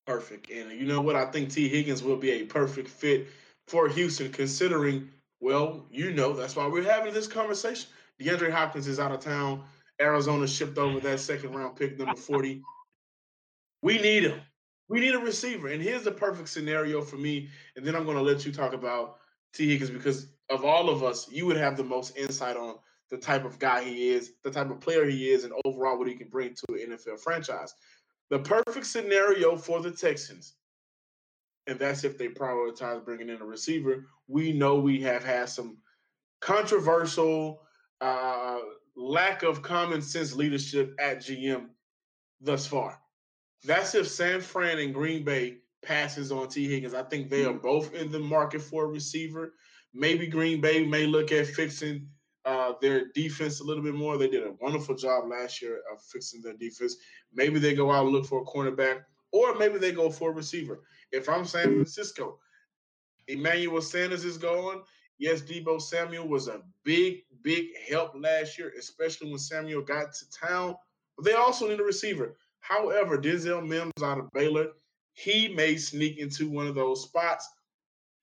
Perfect, 0.07 0.51
and 0.51 0.73
you 0.73 0.87
know 0.87 1.01
what? 1.01 1.17
I 1.17 1.27
think 1.27 1.51
Tee 1.51 1.69
Higgins 1.69 2.03
will 2.03 2.17
be 2.17 2.31
a 2.31 2.45
perfect 2.45 2.89
fit 2.89 3.29
for 3.69 3.89
Houston, 3.89 4.33
considering. 4.33 5.11
Well, 5.39 5.85
you 5.91 6.13
know 6.13 6.33
that's 6.33 6.57
why 6.57 6.67
we're 6.67 6.91
having 6.91 7.13
this 7.13 7.27
conversation. 7.27 7.91
DeAndre 8.21 8.51
Hopkins 8.51 8.89
is 8.89 8.99
out 8.99 9.13
of 9.13 9.21
town. 9.21 9.63
Arizona 10.01 10.47
shipped 10.47 10.79
over 10.79 11.01
that 11.01 11.21
second 11.21 11.55
round 11.55 11.77
pick, 11.77 11.99
number 11.99 12.17
40. 12.17 12.63
We 13.83 13.99
need 13.99 14.25
him. 14.25 14.41
We 14.89 15.01
need 15.01 15.15
a 15.15 15.19
receiver. 15.19 15.69
And 15.69 15.83
here's 15.83 16.05
the 16.05 16.13
perfect 16.13 16.49
scenario 16.49 17.03
for 17.03 17.17
me. 17.17 17.49
And 17.77 17.85
then 17.85 17.97
I'm 17.97 18.05
going 18.05 18.17
to 18.17 18.23
let 18.23 18.47
you 18.47 18.53
talk 18.53 18.73
about 18.73 19.17
Tee 19.53 19.69
Higgins 19.69 19.91
because 19.91 20.29
of 20.51 20.65
all 20.65 20.89
of 20.89 21.03
us, 21.03 21.31
you 21.31 21.47
would 21.47 21.57
have 21.57 21.77
the 21.77 21.85
most 21.85 22.17
insight 22.17 22.57
on 22.57 22.77
the 23.11 23.17
type 23.17 23.45
of 23.45 23.59
guy 23.59 23.83
he 23.83 24.11
is, 24.11 24.33
the 24.43 24.51
type 24.51 24.71
of 24.71 24.81
player 24.81 25.07
he 25.07 25.31
is, 25.31 25.45
and 25.45 25.53
overall 25.65 25.99
what 25.99 26.09
he 26.09 26.15
can 26.15 26.29
bring 26.29 26.55
to 26.55 26.75
an 26.75 26.93
NFL 26.93 27.21
franchise. 27.21 27.75
The 28.31 28.39
perfect 28.41 28.87
scenario 28.87 29.57
for 29.57 29.81
the 29.81 29.91
Texans, 29.91 30.55
and 31.67 31.79
that's 31.79 32.05
if 32.05 32.19
they 32.19 32.29
prioritize 32.29 33.05
bringing 33.05 33.29
in 33.29 33.41
a 33.41 33.45
receiver. 33.45 34.07
We 34.29 34.53
know 34.53 34.77
we 34.77 35.01
have 35.03 35.25
had 35.25 35.49
some 35.49 35.79
controversial 36.41 37.63
uh, 38.01 38.59
lack 38.97 39.43
of 39.43 39.63
common 39.63 40.01
sense 40.01 40.35
leadership 40.35 40.95
at 40.99 41.19
GM 41.19 41.67
thus 42.41 42.67
far. 42.67 42.99
That's 43.65 43.95
if 43.95 44.09
San 44.09 44.41
Fran 44.41 44.79
and 44.79 44.95
Green 44.95 45.25
Bay 45.25 45.59
passes 45.83 46.33
on 46.33 46.49
Tee 46.49 46.69
Higgins. 46.69 46.95
I 46.95 47.03
think 47.03 47.31
they 47.31 47.45
are 47.45 47.53
mm-hmm. 47.53 47.63
both 47.63 47.95
in 47.95 48.11
the 48.11 48.19
market 48.19 48.61
for 48.61 48.85
a 48.85 48.89
receiver. 48.89 49.55
Maybe 49.95 50.27
Green 50.27 50.61
Bay 50.61 50.85
may 50.85 51.07
look 51.07 51.33
at 51.33 51.47
fixing 51.47 52.09
uh, 52.45 52.75
their 52.81 53.09
defense 53.15 53.61
a 53.61 53.65
little 53.65 53.83
bit 53.83 53.95
more. 53.95 54.17
They 54.17 54.29
did 54.29 54.47
a 54.47 54.55
wonderful 54.61 54.95
job 54.95 55.29
last 55.29 55.61
year 55.63 55.81
of 55.93 56.01
fixing 56.03 56.43
their 56.43 56.55
defense. 56.55 56.97
Maybe 57.33 57.59
they 57.59 57.75
go 57.75 57.91
out 57.91 58.05
and 58.05 58.13
look 58.13 58.27
for 58.27 58.43
a 58.43 58.45
cornerback, 58.45 59.03
or 59.33 59.55
maybe 59.57 59.79
they 59.79 59.93
go 59.93 60.11
for 60.11 60.31
a 60.31 60.35
receiver. 60.35 60.83
If 61.13 61.29
I'm 61.29 61.45
San 61.45 61.65
Francisco, 61.65 62.39
Emmanuel 63.29 63.83
Sanders 63.83 64.25
is 64.25 64.39
gone. 64.39 64.83
Yes, 65.19 65.41
Deebo 65.41 65.81
Samuel 65.81 66.29
was 66.29 66.49
a 66.49 66.63
big, 66.85 67.23
big 67.43 67.69
help 67.89 68.13
last 68.15 68.59
year, 68.59 68.73
especially 68.79 69.31
when 69.31 69.39
Samuel 69.39 69.83
got 69.83 70.13
to 70.13 70.31
town. 70.31 70.77
But 71.17 71.25
they 71.25 71.33
also 71.33 71.69
need 71.69 71.81
a 71.81 71.85
receiver. 71.85 72.37
However, 72.61 73.17
Denzel 73.17 73.67
Mims 73.67 74.03
out 74.03 74.19
of 74.19 74.31
Baylor, 74.33 74.69
he 75.15 75.49
may 75.49 75.77
sneak 75.77 76.19
into 76.19 76.51
one 76.51 76.67
of 76.67 76.75
those 76.75 77.03
spots. 77.03 77.49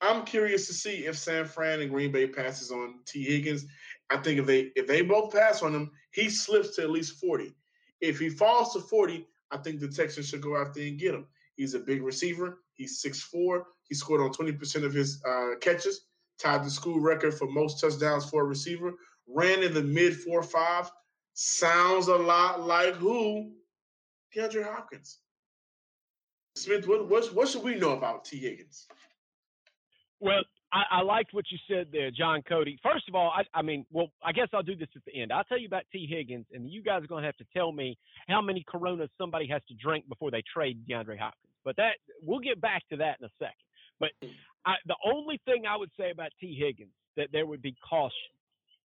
I'm 0.01 0.25
curious 0.25 0.67
to 0.67 0.73
see 0.73 1.05
if 1.05 1.17
San 1.17 1.45
Fran 1.45 1.81
and 1.81 1.89
Green 1.89 2.11
Bay 2.11 2.27
passes 2.27 2.71
on 2.71 2.99
Tee 3.05 3.23
Higgins. 3.23 3.65
I 4.09 4.17
think 4.17 4.39
if 4.39 4.45
they 4.45 4.71
if 4.75 4.85
they 4.85 5.01
both 5.01 5.33
pass 5.33 5.63
on 5.63 5.73
him, 5.73 5.91
he 6.11 6.29
slips 6.29 6.75
to 6.75 6.83
at 6.83 6.91
least 6.91 7.19
40. 7.19 7.53
If 8.01 8.19
he 8.19 8.29
falls 8.29 8.73
to 8.73 8.81
40, 8.81 9.25
I 9.49 9.57
think 9.57 9.79
the 9.79 9.87
Texans 9.87 10.27
should 10.27 10.41
go 10.41 10.57
after 10.57 10.81
and 10.81 10.99
get 10.99 11.15
him. 11.15 11.25
He's 11.55 11.73
a 11.73 11.79
big 11.79 12.03
receiver. 12.03 12.59
He's 12.73 13.01
6'4. 13.01 13.63
He 13.87 13.95
scored 13.95 14.21
on 14.21 14.33
20% 14.33 14.83
of 14.83 14.93
his 14.93 15.23
uh, 15.23 15.51
catches, 15.61 16.01
tied 16.39 16.63
the 16.63 16.69
school 16.69 16.99
record 16.99 17.33
for 17.33 17.47
most 17.47 17.79
touchdowns 17.79 18.29
for 18.29 18.41
a 18.41 18.45
receiver. 18.45 18.93
Ran 19.27 19.63
in 19.63 19.73
the 19.73 19.83
mid 19.83 20.15
4 20.17 20.43
5. 20.43 20.91
Sounds 21.33 22.07
a 22.07 22.15
lot 22.15 22.61
like 22.61 22.95
who? 22.95 23.53
DeAndre 24.35 24.63
Hopkins. 24.63 25.19
Smith, 26.55 26.87
what, 26.87 27.09
what, 27.09 27.25
what 27.33 27.47
should 27.47 27.63
we 27.63 27.75
know 27.75 27.91
about 27.91 28.25
Tee 28.25 28.37
Higgins? 28.37 28.87
Well, 30.19 30.43
I, 30.71 30.99
I, 30.99 31.01
liked 31.01 31.33
what 31.33 31.45
you 31.51 31.57
said 31.67 31.87
there, 31.91 32.11
John 32.11 32.41
Cody. 32.47 32.79
First 32.83 33.09
of 33.09 33.15
all, 33.15 33.31
I, 33.35 33.43
I, 33.57 33.61
mean, 33.61 33.85
well, 33.91 34.07
I 34.23 34.31
guess 34.31 34.47
I'll 34.53 34.63
do 34.63 34.75
this 34.75 34.87
at 34.95 35.03
the 35.05 35.21
end. 35.21 35.31
I'll 35.31 35.43
tell 35.45 35.59
you 35.59 35.67
about 35.67 35.83
Tee 35.91 36.07
Higgins, 36.09 36.45
and 36.53 36.69
you 36.69 36.83
guys 36.83 37.03
are 37.03 37.07
going 37.07 37.23
to 37.23 37.27
have 37.27 37.37
to 37.37 37.45
tell 37.55 37.71
me 37.71 37.97
how 38.27 38.41
many 38.41 38.63
Coronas 38.67 39.09
somebody 39.17 39.47
has 39.47 39.61
to 39.67 39.73
drink 39.75 40.07
before 40.07 40.31
they 40.31 40.43
trade 40.53 40.85
DeAndre 40.87 41.17
Hopkins. 41.17 41.53
But 41.65 41.75
that 41.77 41.93
we'll 42.21 42.39
get 42.39 42.61
back 42.61 42.83
to 42.89 42.97
that 42.97 43.17
in 43.19 43.25
a 43.25 43.31
second. 43.39 43.53
But 43.99 44.11
I, 44.65 44.75
the 44.85 44.95
only 45.05 45.39
thing 45.45 45.63
I 45.69 45.75
would 45.75 45.91
say 45.99 46.11
about 46.11 46.29
Tee 46.39 46.57
Higgins 46.59 46.91
that 47.17 47.29
there 47.31 47.45
would 47.45 47.61
be 47.61 47.75
caution. 47.87 48.13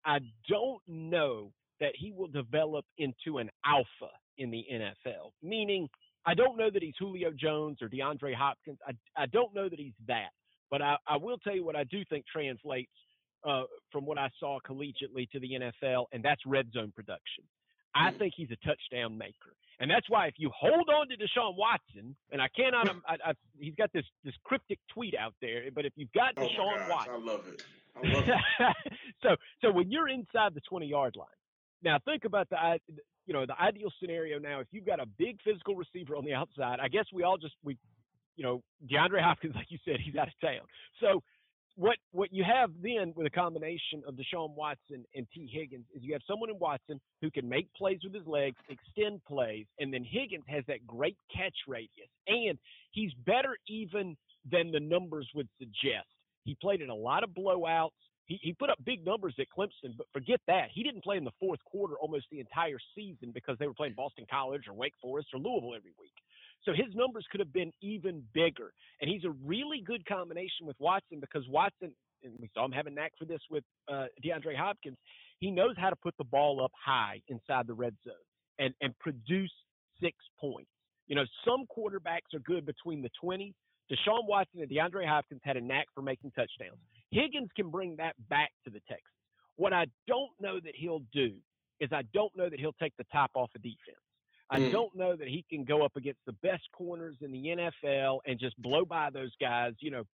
I 0.05 0.19
don't 0.49 0.83
know 0.87 1.52
that 1.81 1.93
he 1.97 2.12
will 2.12 2.29
develop 2.29 2.85
into 2.99 3.38
an 3.38 3.50
alpha 3.64 4.12
in 4.38 4.50
the 4.50 4.64
NFL. 4.73 5.33
Meaning, 5.43 5.88
I 6.26 6.35
don't 6.35 6.57
know 6.57 6.71
that 6.71 6.83
he's 6.83 6.95
Julio 6.99 7.31
Jones 7.33 7.79
or 7.83 7.88
DeAndre 7.88 8.35
Hopkins. 8.35 8.79
I, 8.87 8.93
I 9.21 9.26
don't 9.26 9.55
know 9.55 9.69
that 9.69 9.79
he's 9.79 9.95
that. 10.07 10.31
But 10.71 10.83
I, 10.83 10.97
I 11.07 11.17
will 11.17 11.38
tell 11.38 11.55
you 11.55 11.64
what 11.64 11.76
I 11.76 11.85
do 11.85 12.05
think 12.09 12.25
translates 12.26 12.91
uh, 13.45 13.64
from 13.91 14.07
what 14.07 14.19
I 14.19 14.31
saw 14.41 14.59
collegiately 14.67 15.29
to 15.31 15.41
the 15.41 15.50
NFL, 15.50 16.07
and 16.12 16.25
that's 16.25 16.41
red 16.47 16.73
zone 16.73 16.93
production. 16.95 17.45
I 17.95 18.11
think 18.12 18.33
he's 18.37 18.49
a 18.50 18.67
touchdown 18.67 19.19
maker. 19.19 19.55
And 19.83 19.91
that's 19.91 20.09
why 20.09 20.29
if 20.29 20.35
you 20.37 20.49
hold 20.57 20.89
on 20.89 21.09
to 21.09 21.17
Deshaun 21.17 21.57
Watson, 21.57 22.15
and 22.31 22.41
I 22.41 22.47
cannot, 22.55 22.89
I, 23.05 23.31
I, 23.31 23.33
he's 23.59 23.75
got 23.75 23.93
this 23.93 24.05
this 24.25 24.35
cryptic 24.45 24.79
tweet 24.95 25.17
out 25.17 25.35
there, 25.43 25.65
but 25.75 25.85
if 25.85 25.93
you've 25.97 26.12
got 26.12 26.35
oh 26.37 26.43
Deshaun 26.43 26.79
gosh, 26.79 26.89
Watson, 26.89 27.15
I 27.15 27.19
love 27.19 27.49
it. 27.49 27.65
I 27.97 28.15
love 28.15 28.29
it. 28.29 28.77
so 29.25 29.31
so 29.61 29.73
when 29.73 29.91
you're 29.91 30.09
inside 30.09 30.55
the 30.55 30.61
20 30.61 30.87
yard 30.87 31.17
line, 31.17 31.27
now 31.83 31.99
think 32.05 32.25
about 32.25 32.49
the 32.49 32.79
you 33.27 33.35
know 33.35 33.45
the 33.45 33.61
ideal 33.61 33.91
scenario. 34.01 34.39
Now 34.39 34.61
if 34.61 34.69
you've 34.71 34.87
got 34.87 35.01
a 35.01 35.07
big 35.19 35.39
physical 35.45 35.75
receiver 35.75 36.15
on 36.15 36.25
the 36.25 36.33
outside, 36.33 36.79
I 36.81 36.87
guess 36.87 37.07
we 37.12 37.25
all 37.25 37.37
just 37.37 37.55
we 37.65 37.77
you 38.37 38.45
know, 38.45 38.62
DeAndre 38.91 39.23
Hopkins, 39.23 39.55
like 39.55 39.67
you 39.69 39.79
said, 39.85 39.97
he's 40.03 40.17
out 40.17 40.29
of 40.29 40.35
town. 40.41 40.67
So 41.01 41.23
what 41.76 41.97
what 42.12 42.33
you 42.33 42.45
have 42.45 42.71
then 42.83 43.12
with 43.17 43.26
a 43.26 43.31
combination 43.31 44.02
of 44.07 44.14
Deshaun 44.14 44.55
Watson 44.55 45.05
and 45.14 45.26
Tee 45.35 45.50
Higgins 45.52 45.87
is 45.95 46.02
you 46.02 46.12
have 46.12 46.23
someone 46.29 46.50
in 46.50 46.59
Watson 46.59 47.00
who 47.21 47.31
can 47.31 47.49
make 47.49 47.73
plays 47.75 48.00
with 48.05 48.14
his 48.14 48.26
legs, 48.26 48.57
extend 48.69 49.25
plays, 49.25 49.67
and 49.79 49.93
then 49.93 50.05
Higgins 50.05 50.45
has 50.49 50.64
that 50.69 50.87
great 50.87 51.17
catch 51.35 51.57
radius, 51.67 52.09
and 52.26 52.59
he's 52.91 53.12
better 53.26 53.57
even 53.69 54.17
than 54.50 54.71
the 54.71 54.81
numbers 54.81 55.29
would 55.35 55.49
suggest. 55.59 56.09
He 56.45 56.57
played 56.61 56.81
in 56.81 56.91
a 56.91 56.95
lot 56.95 57.25
of 57.25 57.31
blowouts. 57.31 57.91
He, 58.26 58.38
he 58.43 58.52
put 58.52 58.71
up 58.71 58.79
big 58.85 59.05
numbers 59.05 59.35
at 59.38 59.47
Clemson, 59.57 59.97
but 59.97 60.07
forget 60.12 60.41
that. 60.47 60.69
He 60.73 60.83
didn't 60.83 61.05
play 61.05 61.17
in 61.17 61.25
the 61.25 61.33
fourth 61.41 61.61
quarter 61.64 61.95
almost 61.95 62.26
the 62.31 62.41
entire 62.41 62.79
season 62.95 63.31
because 63.33 63.57
they 63.59 63.67
were 63.67 63.75
playing 63.75 63.95
Boston 63.97 64.26
College 64.31 64.62
or 64.69 64.75
Wake 64.75 64.95
Forest 65.00 65.29
or 65.33 65.38
Louisville 65.38 65.75
every 65.76 65.93
week. 65.99 66.12
So 66.64 66.73
his 66.73 66.95
numbers 66.95 67.26
could 67.31 67.40
have 67.40 67.52
been 67.52 67.73
even 67.81 68.23
bigger. 68.33 68.73
And 69.00 69.11
he's 69.11 69.25
a 69.25 69.31
really 69.45 69.83
good 69.85 70.07
combination 70.07 70.66
with 70.66 70.76
Watson 70.78 71.19
because 71.21 71.47
Watson, 71.49 71.92
and 72.23 72.35
we 72.38 72.49
saw 72.54 72.64
him 72.64 72.73
have 72.73 72.87
a 72.87 72.90
knack 72.90 73.12
for 73.19 73.25
this 73.25 73.40
with 73.50 73.64
uh, 73.88 74.07
DeAndre 74.25 74.57
Hopkins, 74.57 74.97
he 75.40 75.50
knows 75.50 75.75
how 75.76 75.90
to 75.90 75.97
put 75.97 76.14
the 76.19 76.25
ball 76.25 76.64
up 76.64 76.73
high 76.73 77.21
inside 77.28 77.66
the 77.66 77.75
red 77.75 77.97
zone 78.04 78.14
and, 78.59 78.75
and 78.81 78.97
produce 79.00 79.50
six 80.00 80.16
points. 80.40 80.71
You 81.09 81.16
know, 81.16 81.25
some 81.45 81.66
quarterbacks 81.76 82.33
are 82.35 82.40
good 82.45 82.64
between 82.64 83.02
the 83.02 83.11
20s. 83.23 83.54
Deshaun 83.90 84.26
Watson 84.26 84.61
and 84.61 84.71
DeAndre 84.71 85.07
Hopkins 85.07 85.40
had 85.42 85.57
a 85.57 85.61
knack 85.61 85.87
for 85.95 86.02
making 86.02 86.31
touchdowns. 86.31 86.78
Higgins 87.11 87.50
can 87.57 87.71
bring 87.71 87.97
that 87.97 88.14
back 88.31 88.50
to 88.64 88.71
the 88.71 88.81
Texans. 88.88 89.09
What 89.57 89.73
I 89.73 89.87
don't 90.07 90.31
know 90.40 90.61
that 90.61 90.75
he'll 90.75 91.02
do 91.12 91.33
is 91.81 91.90
I 91.92 92.02
don't 92.14 92.35
know 92.37 92.49
that 92.49 92.59
he'll 92.59 92.76
take 92.81 92.97
the 92.97 93.07
top 93.12 93.33
off 93.35 93.50
of 93.54 93.62
defense. 93.62 93.99
I 94.52 94.59
mm. 94.59 94.71
don't 94.71 94.94
know 94.94 95.16
that 95.16 95.28
he 95.28 95.44
can 95.49 95.64
go 95.64 95.82
up 95.82 95.97
against 95.97 96.21
the 96.26 96.35
best 96.42 96.64
corners 96.76 97.16
in 97.23 97.32
the 97.32 97.42
NFL 97.42 98.18
and 98.26 98.38
just 98.38 98.61
blow 98.61 98.85
by 98.85 99.09
those 99.09 99.32
guys, 99.40 99.73
you 99.80 99.90
know, 99.90 100.04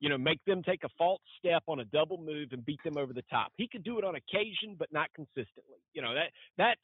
you 0.00 0.10
know, 0.10 0.18
make 0.18 0.44
them 0.44 0.62
take 0.62 0.84
a 0.84 0.88
false 0.98 1.22
step 1.38 1.62
on 1.66 1.80
a 1.80 1.84
double 1.86 2.18
move 2.18 2.50
and 2.52 2.64
beat 2.64 2.78
them 2.84 2.98
over 2.98 3.14
the 3.14 3.24
top. 3.30 3.50
He 3.56 3.66
could 3.66 3.82
do 3.82 3.98
it 3.98 4.04
on 4.04 4.16
occasion, 4.16 4.76
but 4.78 4.92
not 4.92 5.08
consistently. 5.14 5.80
You 5.94 6.02
know, 6.02 6.14
that 6.14 6.30
that's 6.58 6.80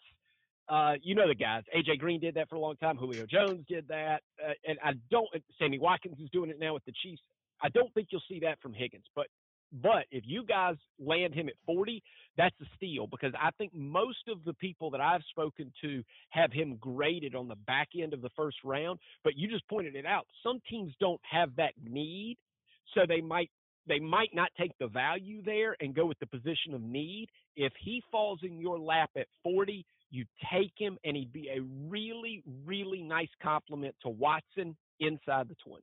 uh, 0.70 0.94
you 1.02 1.14
know 1.14 1.28
the 1.28 1.34
guys. 1.34 1.64
AJ 1.76 1.98
Green 1.98 2.18
did 2.18 2.34
that 2.34 2.48
for 2.48 2.56
a 2.56 2.60
long 2.60 2.76
time. 2.76 2.96
Julio 2.96 3.26
Jones 3.26 3.64
did 3.68 3.86
that, 3.88 4.22
uh, 4.42 4.52
and 4.66 4.78
I 4.82 4.94
don't. 5.10 5.28
Sammy 5.58 5.78
Watkins 5.78 6.18
is 6.18 6.30
doing 6.30 6.48
it 6.48 6.58
now 6.58 6.72
with 6.72 6.84
the 6.86 6.94
Chiefs. 7.02 7.20
I 7.62 7.68
don't 7.68 7.92
think 7.92 8.08
you'll 8.10 8.22
see 8.26 8.40
that 8.40 8.60
from 8.62 8.72
Higgins, 8.72 9.04
but 9.14 9.26
but 9.72 10.04
if 10.10 10.24
you 10.26 10.44
guys 10.44 10.76
land 10.98 11.34
him 11.34 11.48
at 11.48 11.54
40, 11.66 12.02
that's 12.36 12.54
a 12.60 12.64
steal 12.76 13.06
because 13.06 13.32
I 13.40 13.50
think 13.58 13.72
most 13.74 14.28
of 14.28 14.44
the 14.44 14.54
people 14.54 14.90
that 14.90 15.00
I've 15.00 15.22
spoken 15.30 15.72
to 15.82 16.02
have 16.30 16.52
him 16.52 16.76
graded 16.80 17.34
on 17.34 17.48
the 17.48 17.56
back 17.56 17.88
end 18.00 18.12
of 18.12 18.22
the 18.22 18.30
first 18.36 18.58
round. 18.64 18.98
But 19.22 19.36
you 19.36 19.48
just 19.48 19.68
pointed 19.68 19.96
it 19.96 20.06
out. 20.06 20.26
Some 20.42 20.60
teams 20.68 20.92
don't 21.00 21.20
have 21.28 21.56
that 21.56 21.72
need, 21.82 22.36
so 22.94 23.02
they 23.06 23.20
might 23.20 23.50
they 23.86 23.98
might 24.00 24.30
not 24.34 24.50
take 24.58 24.72
the 24.78 24.86
value 24.86 25.42
there 25.42 25.76
and 25.80 25.94
go 25.94 26.06
with 26.06 26.18
the 26.18 26.26
position 26.26 26.72
of 26.72 26.80
need. 26.80 27.28
If 27.56 27.72
he 27.78 28.02
falls 28.10 28.40
in 28.42 28.58
your 28.58 28.78
lap 28.78 29.10
at 29.16 29.26
40, 29.42 29.84
you 30.10 30.24
take 30.52 30.72
him 30.76 30.96
and 31.04 31.16
he'd 31.16 31.32
be 31.32 31.48
a 31.48 31.60
really, 31.88 32.42
really 32.64 33.02
nice 33.02 33.28
compliment 33.42 33.94
to 34.02 34.08
Watson 34.08 34.76
inside 35.00 35.48
the 35.48 35.56
20. 35.66 35.82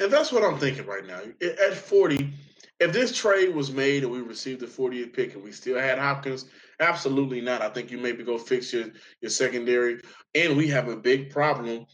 And 0.00 0.12
that's 0.12 0.32
what 0.32 0.44
I'm 0.44 0.58
thinking 0.58 0.86
right 0.86 1.06
now. 1.06 1.20
At 1.40 1.74
40, 1.74 2.32
if 2.80 2.92
this 2.92 3.16
trade 3.16 3.54
was 3.54 3.70
made 3.70 4.02
and 4.02 4.12
we 4.12 4.20
received 4.20 4.60
the 4.60 4.66
40th 4.66 5.12
pick 5.12 5.34
and 5.34 5.44
we 5.44 5.52
still 5.52 5.78
had 5.78 5.98
Hopkins, 5.98 6.46
absolutely 6.80 7.40
not. 7.40 7.62
I 7.62 7.68
think 7.68 7.90
you 7.90 7.98
maybe 7.98 8.24
go 8.24 8.38
fix 8.38 8.72
your, 8.72 8.86
your 9.20 9.30
secondary. 9.30 10.00
And 10.34 10.56
we 10.56 10.66
have 10.68 10.88
a 10.88 10.96
big 10.96 11.30
problem. 11.30 11.86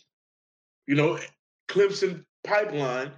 You 0.87 0.95
know, 0.95 1.19
Clemson 1.69 2.25
pipeline, 2.43 3.13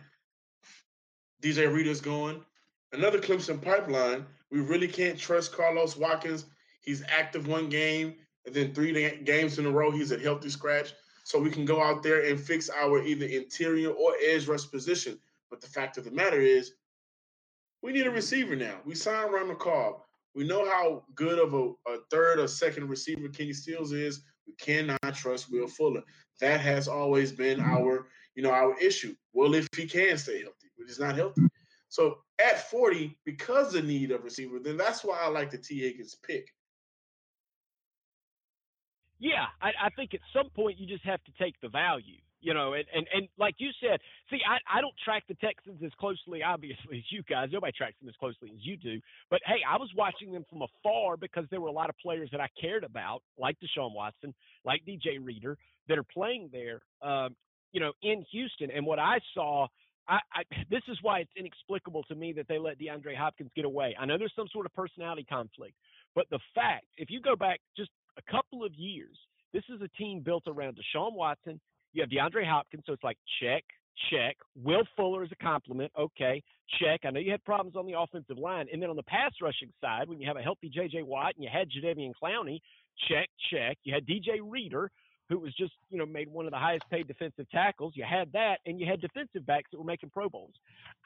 DJ 1.42 1.72
Reader's 1.72 2.00
going. 2.00 2.44
Another 2.92 3.18
Clemson 3.18 3.62
pipeline. 3.62 4.26
We 4.50 4.60
really 4.60 4.88
can't 4.88 5.18
trust 5.18 5.56
Carlos 5.56 5.96
Watkins. 5.96 6.46
He's 6.82 7.04
active 7.08 7.46
one 7.46 7.68
game, 7.68 8.16
and 8.44 8.54
then 8.54 8.74
three 8.74 8.92
games 9.24 9.58
in 9.58 9.66
a 9.66 9.70
row, 9.70 9.92
he's 9.92 10.10
a 10.10 10.18
healthy 10.18 10.50
scratch 10.50 10.92
so 11.24 11.38
we 11.38 11.50
can 11.50 11.64
go 11.64 11.82
out 11.82 12.02
there 12.02 12.24
and 12.26 12.40
fix 12.40 12.68
our 12.70 13.02
either 13.02 13.26
interior 13.26 13.90
or 13.90 14.14
edge 14.24 14.46
rush 14.48 14.70
position. 14.70 15.18
But 15.50 15.60
the 15.60 15.68
fact 15.68 15.98
of 15.98 16.04
the 16.04 16.10
matter 16.10 16.40
is, 16.40 16.72
we 17.82 17.92
need 17.92 18.06
a 18.06 18.10
receiver 18.10 18.56
now. 18.56 18.76
We 18.84 18.94
signed 18.94 19.32
Randall 19.32 19.56
Cobb. 19.56 20.02
We 20.34 20.44
know 20.44 20.64
how 20.64 21.04
good 21.14 21.38
of 21.38 21.52
a, 21.54 21.72
a 21.90 21.98
third 22.10 22.38
or 22.38 22.48
second 22.48 22.88
receiver 22.88 23.28
Kenny 23.28 23.52
Stills 23.52 23.92
is. 23.92 24.22
We 24.46 24.54
cannot 24.54 25.14
trust 25.14 25.50
Will 25.50 25.68
Fuller. 25.68 26.02
That 26.40 26.60
has 26.60 26.88
always 26.88 27.32
been 27.32 27.60
our, 27.60 28.06
you 28.34 28.42
know, 28.42 28.50
our 28.50 28.78
issue. 28.78 29.14
Well, 29.32 29.54
if 29.54 29.68
he 29.76 29.86
can 29.86 30.16
stay 30.16 30.42
healthy, 30.42 30.70
but 30.78 30.86
he's 30.86 31.00
not 31.00 31.16
healthy. 31.16 31.42
So 31.88 32.18
at 32.38 32.70
40, 32.70 33.18
because 33.26 33.72
the 33.72 33.82
need 33.82 34.10
of 34.10 34.24
receiver, 34.24 34.58
then 34.58 34.76
that's 34.76 35.04
why 35.04 35.18
I 35.20 35.28
like 35.28 35.50
the 35.50 35.58
Tee 35.58 35.80
Higgins 35.80 36.16
pick. 36.26 36.48
Yeah, 39.22 39.46
I, 39.62 39.68
I 39.86 39.90
think 39.94 40.14
at 40.14 40.20
some 40.34 40.50
point 40.50 40.80
you 40.80 40.86
just 40.88 41.04
have 41.04 41.22
to 41.22 41.32
take 41.40 41.54
the 41.62 41.68
value, 41.68 42.18
you 42.40 42.54
know, 42.54 42.72
and, 42.72 42.84
and, 42.92 43.06
and 43.14 43.28
like 43.38 43.54
you 43.58 43.70
said, 43.80 44.00
see, 44.28 44.38
I, 44.44 44.58
I 44.78 44.80
don't 44.80 44.94
track 45.04 45.22
the 45.28 45.34
Texans 45.34 45.80
as 45.84 45.92
closely, 46.00 46.42
obviously, 46.42 46.98
as 46.98 47.04
you 47.12 47.22
guys. 47.30 47.50
Nobody 47.52 47.72
tracks 47.72 47.94
them 48.00 48.08
as 48.08 48.16
closely 48.16 48.50
as 48.52 48.66
you 48.66 48.76
do. 48.76 49.00
But 49.30 49.40
hey, 49.46 49.62
I 49.62 49.76
was 49.76 49.90
watching 49.96 50.32
them 50.32 50.44
from 50.50 50.62
afar 50.62 51.16
because 51.16 51.44
there 51.52 51.60
were 51.60 51.68
a 51.68 51.72
lot 51.72 51.88
of 51.88 51.94
players 52.02 52.30
that 52.32 52.40
I 52.40 52.48
cared 52.60 52.82
about, 52.82 53.22
like 53.38 53.56
Deshaun 53.60 53.94
Watson, 53.94 54.34
like 54.64 54.82
DJ 54.84 55.24
Reader, 55.24 55.56
that 55.88 55.98
are 55.98 56.02
playing 56.12 56.50
there, 56.50 56.82
um, 57.00 57.36
you 57.70 57.78
know, 57.78 57.92
in 58.02 58.24
Houston. 58.32 58.72
And 58.72 58.84
what 58.84 58.98
I 58.98 59.20
saw, 59.34 59.68
I, 60.08 60.18
I, 60.34 60.42
this 60.68 60.82
is 60.88 60.98
why 61.00 61.20
it's 61.20 61.30
inexplicable 61.36 62.02
to 62.08 62.16
me 62.16 62.32
that 62.32 62.48
they 62.48 62.58
let 62.58 62.76
DeAndre 62.80 63.16
Hopkins 63.16 63.52
get 63.54 63.66
away. 63.66 63.94
I 64.00 64.04
know 64.04 64.18
there's 64.18 64.34
some 64.34 64.48
sort 64.52 64.66
of 64.66 64.74
personality 64.74 65.24
conflict, 65.30 65.74
but 66.16 66.26
the 66.30 66.40
fact, 66.56 66.86
if 66.96 67.08
you 67.08 67.20
go 67.20 67.36
back 67.36 67.60
just 67.76 67.90
a 68.18 68.30
couple 68.30 68.64
of 68.64 68.74
years, 68.74 69.16
this 69.52 69.64
is 69.68 69.80
a 69.82 69.88
team 69.98 70.20
built 70.20 70.44
around 70.46 70.78
Deshaun 70.78 71.14
Watson. 71.14 71.60
You 71.92 72.02
have 72.02 72.10
DeAndre 72.10 72.46
Hopkins, 72.46 72.84
so 72.86 72.92
it's 72.92 73.04
like 73.04 73.18
check, 73.40 73.64
check. 74.10 74.36
Will 74.62 74.82
Fuller 74.96 75.24
is 75.24 75.30
a 75.32 75.42
compliment. 75.44 75.92
Okay, 75.98 76.42
check. 76.80 77.00
I 77.04 77.10
know 77.10 77.20
you 77.20 77.30
had 77.30 77.44
problems 77.44 77.76
on 77.76 77.86
the 77.86 77.98
offensive 77.98 78.38
line. 78.38 78.66
And 78.72 78.82
then 78.82 78.90
on 78.90 78.96
the 78.96 79.02
pass 79.02 79.32
rushing 79.42 79.70
side, 79.80 80.08
when 80.08 80.18
you 80.18 80.26
have 80.26 80.36
a 80.36 80.42
healthy 80.42 80.70
J.J. 80.70 81.02
Watt 81.02 81.34
and 81.34 81.44
you 81.44 81.50
had 81.52 81.68
Jadeveon 81.68 82.12
Clowney, 82.22 82.60
check, 83.08 83.28
check. 83.50 83.78
You 83.84 83.94
had 83.94 84.06
DJ 84.06 84.40
Reader, 84.42 84.90
who 85.32 85.38
was 85.38 85.54
just, 85.54 85.72
you 85.88 85.96
know, 85.96 86.04
made 86.04 86.28
one 86.28 86.44
of 86.44 86.50
the 86.50 86.58
highest 86.58 86.84
paid 86.90 87.08
defensive 87.08 87.48
tackles. 87.50 87.94
You 87.96 88.04
had 88.04 88.30
that, 88.32 88.58
and 88.66 88.78
you 88.78 88.86
had 88.86 89.00
defensive 89.00 89.46
backs 89.46 89.70
that 89.72 89.78
were 89.78 89.84
making 89.84 90.10
Pro 90.10 90.28
Bowls. 90.28 90.52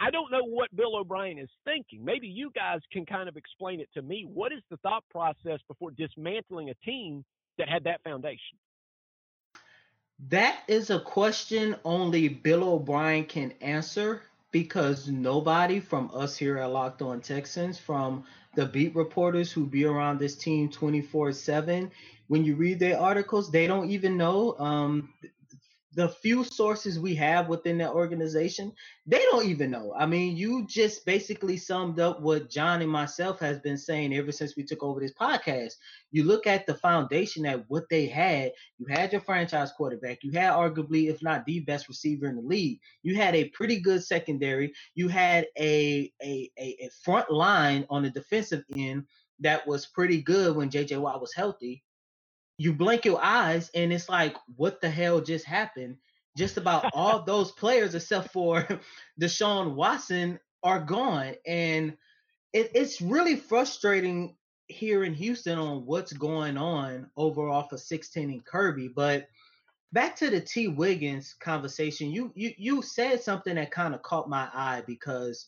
I 0.00 0.10
don't 0.10 0.32
know 0.32 0.42
what 0.42 0.74
Bill 0.74 0.96
O'Brien 0.96 1.38
is 1.38 1.48
thinking. 1.64 2.04
Maybe 2.04 2.26
you 2.26 2.50
guys 2.52 2.80
can 2.92 3.06
kind 3.06 3.28
of 3.28 3.36
explain 3.36 3.78
it 3.78 3.88
to 3.94 4.02
me. 4.02 4.26
What 4.28 4.52
is 4.52 4.62
the 4.68 4.78
thought 4.78 5.04
process 5.10 5.60
before 5.68 5.92
dismantling 5.92 6.70
a 6.70 6.74
team 6.84 7.24
that 7.56 7.68
had 7.68 7.84
that 7.84 8.02
foundation? 8.02 8.58
That 10.28 10.58
is 10.66 10.90
a 10.90 10.98
question 10.98 11.76
only 11.84 12.26
Bill 12.26 12.64
O'Brien 12.64 13.26
can 13.26 13.52
answer 13.60 14.22
because 14.50 15.08
nobody 15.08 15.78
from 15.78 16.10
us 16.12 16.36
here 16.36 16.58
at 16.58 16.70
Locked 16.70 17.02
On 17.02 17.20
Texans, 17.20 17.78
from 17.78 18.24
the 18.56 18.66
beat 18.66 18.96
reporters 18.96 19.52
who 19.52 19.64
be 19.66 19.84
around 19.84 20.18
this 20.18 20.34
team 20.34 20.68
24 20.68 21.32
7, 21.32 21.90
when 22.28 22.44
you 22.44 22.56
read 22.56 22.80
their 22.80 22.98
articles, 22.98 23.50
they 23.50 23.66
don't 23.66 23.90
even 23.90 24.16
know. 24.16 24.58
Um, 24.58 25.10
the 25.96 26.10
few 26.10 26.44
sources 26.44 27.00
we 27.00 27.14
have 27.14 27.48
within 27.48 27.78
that 27.78 27.92
organization, 27.92 28.70
they 29.06 29.18
don't 29.30 29.46
even 29.46 29.70
know. 29.70 29.94
I 29.98 30.04
mean, 30.04 30.36
you 30.36 30.66
just 30.68 31.06
basically 31.06 31.56
summed 31.56 31.98
up 32.00 32.20
what 32.20 32.50
John 32.50 32.82
and 32.82 32.90
myself 32.90 33.40
has 33.40 33.58
been 33.60 33.78
saying 33.78 34.14
ever 34.14 34.30
since 34.30 34.56
we 34.56 34.62
took 34.62 34.82
over 34.82 35.00
this 35.00 35.14
podcast. 35.18 35.72
You 36.10 36.24
look 36.24 36.46
at 36.46 36.66
the 36.66 36.74
foundation 36.74 37.44
that 37.44 37.64
what 37.68 37.84
they 37.88 38.06
had. 38.06 38.52
You 38.78 38.86
had 38.90 39.10
your 39.10 39.22
franchise 39.22 39.72
quarterback. 39.72 40.18
You 40.22 40.32
had 40.32 40.52
arguably, 40.52 41.08
if 41.08 41.22
not 41.22 41.46
the 41.46 41.60
best 41.60 41.88
receiver 41.88 42.26
in 42.26 42.36
the 42.36 42.42
league. 42.42 42.78
You 43.02 43.16
had 43.16 43.34
a 43.34 43.48
pretty 43.48 43.80
good 43.80 44.04
secondary. 44.04 44.74
You 44.94 45.08
had 45.08 45.46
a 45.58 46.12
a, 46.22 46.50
a, 46.58 46.76
a 46.84 46.90
front 47.02 47.30
line 47.30 47.86
on 47.88 48.02
the 48.02 48.10
defensive 48.10 48.64
end 48.76 49.04
that 49.40 49.66
was 49.66 49.86
pretty 49.86 50.20
good 50.20 50.56
when 50.56 50.68
JJ 50.68 51.00
Watt 51.00 51.22
was 51.22 51.32
healthy 51.34 51.82
you 52.58 52.72
blink 52.72 53.04
your 53.04 53.22
eyes 53.22 53.70
and 53.74 53.92
it's 53.92 54.08
like, 54.08 54.36
what 54.56 54.80
the 54.80 54.90
hell 54.90 55.20
just 55.20 55.44
happened? 55.44 55.96
Just 56.36 56.56
about 56.56 56.90
all 56.92 57.22
those 57.26 57.52
players, 57.52 57.94
except 57.94 58.32
for 58.32 58.66
Deshaun 59.20 59.74
Watson, 59.74 60.38
are 60.62 60.80
gone. 60.80 61.34
And 61.46 61.96
it, 62.52 62.70
it's 62.74 63.00
really 63.00 63.36
frustrating 63.36 64.36
here 64.68 65.04
in 65.04 65.14
Houston 65.14 65.58
on 65.58 65.86
what's 65.86 66.12
going 66.12 66.56
on 66.56 67.10
overall 67.16 67.68
for 67.68 67.76
16 67.76 68.30
and 68.30 68.44
Kirby. 68.44 68.88
But 68.88 69.28
back 69.92 70.16
to 70.16 70.30
the 70.30 70.40
Tee 70.40 70.74
Higgins 70.74 71.34
conversation, 71.34 72.10
you 72.10 72.32
you 72.34 72.52
you 72.56 72.82
said 72.82 73.22
something 73.22 73.54
that 73.54 73.70
kind 73.70 73.94
of 73.94 74.02
caught 74.02 74.28
my 74.28 74.48
eye 74.52 74.82
because 74.86 75.46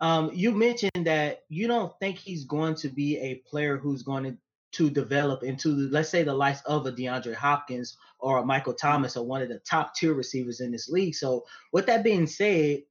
um, 0.00 0.30
you 0.32 0.52
mentioned 0.52 1.04
that 1.04 1.40
you 1.48 1.68
don't 1.68 1.92
think 2.00 2.18
he's 2.18 2.44
going 2.44 2.74
to 2.76 2.88
be 2.88 3.18
a 3.18 3.36
player 3.48 3.76
who's 3.76 4.02
going 4.02 4.24
to 4.24 4.36
to 4.74 4.90
develop 4.90 5.42
into, 5.42 5.70
let's 5.90 6.08
say, 6.08 6.22
the 6.22 6.34
likes 6.34 6.60
of 6.62 6.86
a 6.86 6.92
DeAndre 6.92 7.34
Hopkins 7.34 7.96
or 8.18 8.38
a 8.38 8.44
Michael 8.44 8.74
Thomas 8.74 9.16
or 9.16 9.26
one 9.26 9.42
of 9.42 9.48
the 9.48 9.58
top 9.60 9.94
tier 9.94 10.14
receivers 10.14 10.60
in 10.60 10.72
this 10.72 10.88
league. 10.88 11.14
So, 11.14 11.44
with 11.72 11.86
that 11.86 12.04
being 12.04 12.26
said, 12.26 12.82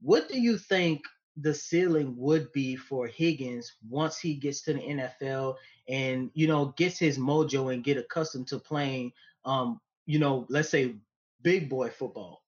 what 0.00 0.28
do 0.28 0.40
you 0.40 0.58
think 0.58 1.02
the 1.36 1.54
ceiling 1.54 2.14
would 2.18 2.52
be 2.52 2.76
for 2.76 3.06
Higgins 3.06 3.72
once 3.88 4.18
he 4.18 4.34
gets 4.34 4.60
to 4.62 4.74
the 4.74 4.80
NFL 4.80 5.56
and 5.88 6.30
you 6.34 6.46
know 6.46 6.74
gets 6.76 6.98
his 6.98 7.18
mojo 7.18 7.72
and 7.72 7.82
get 7.82 7.96
accustomed 7.96 8.48
to 8.48 8.58
playing, 8.58 9.12
um, 9.44 9.80
you 10.06 10.18
know, 10.18 10.46
let's 10.48 10.68
say 10.68 10.96
big 11.42 11.68
boy 11.68 11.88
football? 11.88 12.42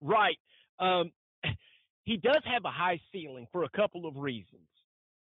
Right. 0.00 0.36
Um, 0.78 1.12
he 2.04 2.16
does 2.18 2.42
have 2.44 2.64
a 2.64 2.70
high 2.70 3.00
ceiling 3.12 3.46
for 3.52 3.64
a 3.64 3.70
couple 3.70 4.06
of 4.06 4.16
reasons 4.16 4.66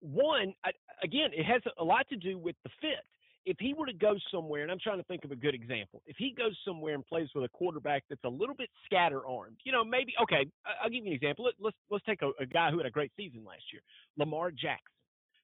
one, 0.05 0.53
I, 0.63 0.71
again, 1.03 1.29
it 1.33 1.45
has 1.45 1.61
a 1.79 1.83
lot 1.83 2.07
to 2.09 2.15
do 2.15 2.37
with 2.37 2.55
the 2.63 2.69
fit. 2.81 3.03
If 3.45 3.57
he 3.59 3.75
were 3.75 3.85
to 3.85 3.93
go 3.93 4.15
somewhere, 4.31 4.63
and 4.63 4.71
I'm 4.71 4.79
trying 4.81 4.97
to 4.97 5.03
think 5.03 5.23
of 5.23 5.31
a 5.31 5.35
good 5.35 5.53
example, 5.53 6.01
if 6.07 6.17
he 6.17 6.33
goes 6.35 6.57
somewhere 6.65 6.95
and 6.95 7.05
plays 7.05 7.27
with 7.35 7.43
a 7.43 7.49
quarterback 7.49 8.03
that's 8.09 8.23
a 8.23 8.29
little 8.29 8.55
bit 8.55 8.69
scatter 8.85 9.25
armed, 9.27 9.57
you 9.63 9.71
know, 9.71 9.83
maybe 9.83 10.13
okay, 10.23 10.49
I'll 10.83 10.89
give 10.89 11.05
you 11.05 11.11
an 11.11 11.15
example. 11.15 11.45
Let, 11.45 11.53
us 11.53 11.59
let's, 11.59 11.77
let's 11.91 12.05
take 12.05 12.23
a, 12.23 12.31
a 12.41 12.47
guy 12.47 12.71
who 12.71 12.77
had 12.77 12.87
a 12.87 12.91
great 12.91 13.11
season 13.15 13.45
last 13.45 13.61
year, 13.71 13.81
Lamar 14.17 14.49
Jackson. 14.49 14.95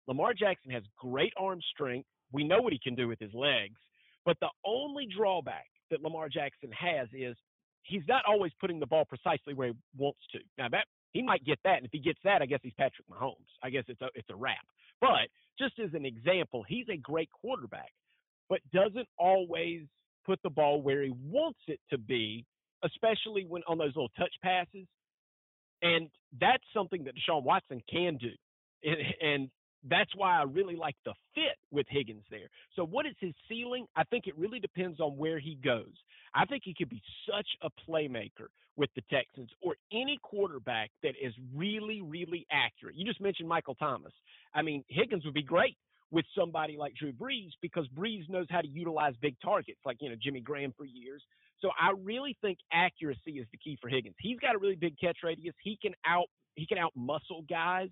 Lamar 0.08 0.34
Jackson 0.34 0.72
has 0.72 0.84
great 0.98 1.34
arm 1.38 1.60
strength. 1.74 2.07
We 2.31 2.44
know 2.44 2.59
what 2.61 2.74
he 2.74 2.79
can 2.79 2.96
do 2.96 3.07
with 3.07 3.20
his 3.20 3.33
legs, 3.35 3.77
but 4.25 4.35
the 4.42 4.50
only 4.66 5.07
drawback 5.16 5.68
that 5.92 6.01
Lamar 6.01 6.27
Jackson 6.27 6.72
has 6.72 7.07
is 7.14 7.35
he's 7.83 8.01
not 8.07 8.24
always 8.27 8.51
putting 8.59 8.79
the 8.79 8.87
ball 8.87 9.05
precisely 9.05 9.53
where 9.53 9.70
he 9.70 9.74
wants 9.98 10.22
to. 10.31 10.40
Now 10.57 10.70
that 10.70 10.85
he 11.11 11.22
might 11.22 11.46
get 11.46 11.59
that, 11.66 11.77
and 11.77 11.85
if 11.85 11.92
he 11.92 12.00
gets 12.00 12.20
that, 12.24 12.42
I 12.42 12.46
guess 12.46 12.59
he's 12.64 12.74
Patrick 12.77 13.07
Mahomes. 13.09 13.51
I 13.61 13.70
guess 13.70 13.83
it's 13.87 14.01
a 14.01 14.09
it's 14.16 14.29
a 14.29 14.35
wrap. 14.35 14.66
But 15.00 15.29
just 15.61 15.79
as 15.79 15.93
an 15.93 16.05
example, 16.05 16.65
he's 16.67 16.87
a 16.89 16.97
great 16.97 17.29
quarterback, 17.31 17.91
but 18.50 18.59
doesn't 18.74 19.07
always 19.17 19.81
put 20.25 20.39
the 20.43 20.50
ball 20.50 20.81
where 20.81 21.03
he 21.03 21.13
wants 21.24 21.59
it 21.67 21.79
to 21.91 21.97
be, 21.97 22.45
especially 22.83 23.45
when 23.45 23.61
on 23.67 23.77
those 23.77 23.95
little 23.95 24.11
touch 24.17 24.33
passes. 24.43 24.87
And 25.83 26.09
that's 26.39 26.63
something 26.74 27.03
that 27.03 27.13
Deshaun 27.15 27.43
Watson 27.43 27.81
can 27.91 28.17
do. 28.17 28.31
And, 28.83 28.97
and 29.21 29.50
that's 29.89 30.11
why 30.15 30.39
I 30.39 30.44
really 30.44 30.75
like 30.75 30.96
the 31.05 31.13
fit 31.33 31.57
with 31.72 31.87
Higgins 31.89 32.24
there. 32.29 32.50
So, 32.75 32.85
what 32.85 33.05
is 33.05 33.15
his 33.20 33.33
ceiling? 33.50 33.85
I 33.96 34.03
think 34.05 34.27
it 34.27 34.37
really 34.37 34.59
depends 34.59 35.00
on 35.00 35.17
where 35.17 35.39
he 35.39 35.55
goes. 35.55 35.94
I 36.33 36.46
think 36.46 36.63
he 36.65 36.74
could 36.74 36.89
be 36.89 37.01
such 37.29 37.48
a 37.61 37.70
playmaker 37.89 38.48
with 38.77 38.89
the 38.96 39.01
Texans 39.11 39.50
or 39.61 39.75
any 39.91 40.17
quarterback 40.24 40.91
that 41.03 41.13
is 41.22 41.33
really, 41.53 42.01
really 42.01 42.46
accurate. 42.51 42.96
You 42.96 43.05
just 43.05 43.20
mentioned 43.20 43.50
Michael 43.50 43.75
Thomas. 43.75 44.13
I 44.53 44.61
mean, 44.61 44.83
Higgins 44.87 45.25
would 45.25 45.33
be 45.33 45.44
great 45.44 45.77
with 46.09 46.25
somebody 46.37 46.77
like 46.77 46.94
Drew 46.96 47.11
Brees 47.11 47.51
because 47.61 47.87
Brees 47.87 48.29
knows 48.29 48.48
how 48.50 48.61
to 48.61 48.67
utilize 48.67 49.13
big 49.22 49.35
targets, 49.44 49.79
like, 49.85 49.98
you 50.00 50.09
know, 50.09 50.15
Jimmy 50.22 50.41
Graham 50.41 50.74
for 50.77 50.85
years. 50.85 51.24
So 51.61 51.70
I 51.79 51.94
really 52.03 52.37
think 52.41 52.57
accuracy 52.74 53.39
is 53.39 53.48
the 53.51 53.57
key 53.57 53.77
for 53.81 53.89
Higgins. 53.89 54.15
He's 54.20 54.39
got 54.39 54.55
a 54.55 54.57
really 54.57 54.75
big 54.75 55.00
catch 55.00 55.17
radius. 55.24 55.55
He 55.63 55.77
can 55.81 55.94
out 56.05 56.27
he 56.55 56.65
can 56.65 56.77
out 56.77 56.91
muscle 56.96 57.46
guys. 57.50 57.89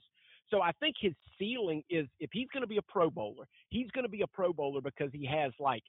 So 0.50 0.62
I 0.62 0.72
think 0.80 0.96
his 1.00 1.14
ceiling 1.38 1.84
is 1.90 2.08
if 2.20 2.30
he's 2.34 2.48
going 2.52 2.62
to 2.62 2.68
be 2.68 2.78
a 2.78 2.82
Pro 2.82 3.10
Bowler, 3.10 3.46
he's 3.70 3.90
going 3.92 4.04
to 4.04 4.10
be 4.10 4.22
a 4.22 4.28
Pro 4.28 4.54
Bowler 4.54 4.82
because 4.82 5.10
he 5.14 5.26
has 5.26 5.52
like 5.60 5.84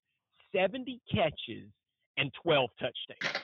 70 0.54 1.00
catches 1.12 1.70
and 2.16 2.30
12 2.42 2.70
touchdowns. 2.78 3.36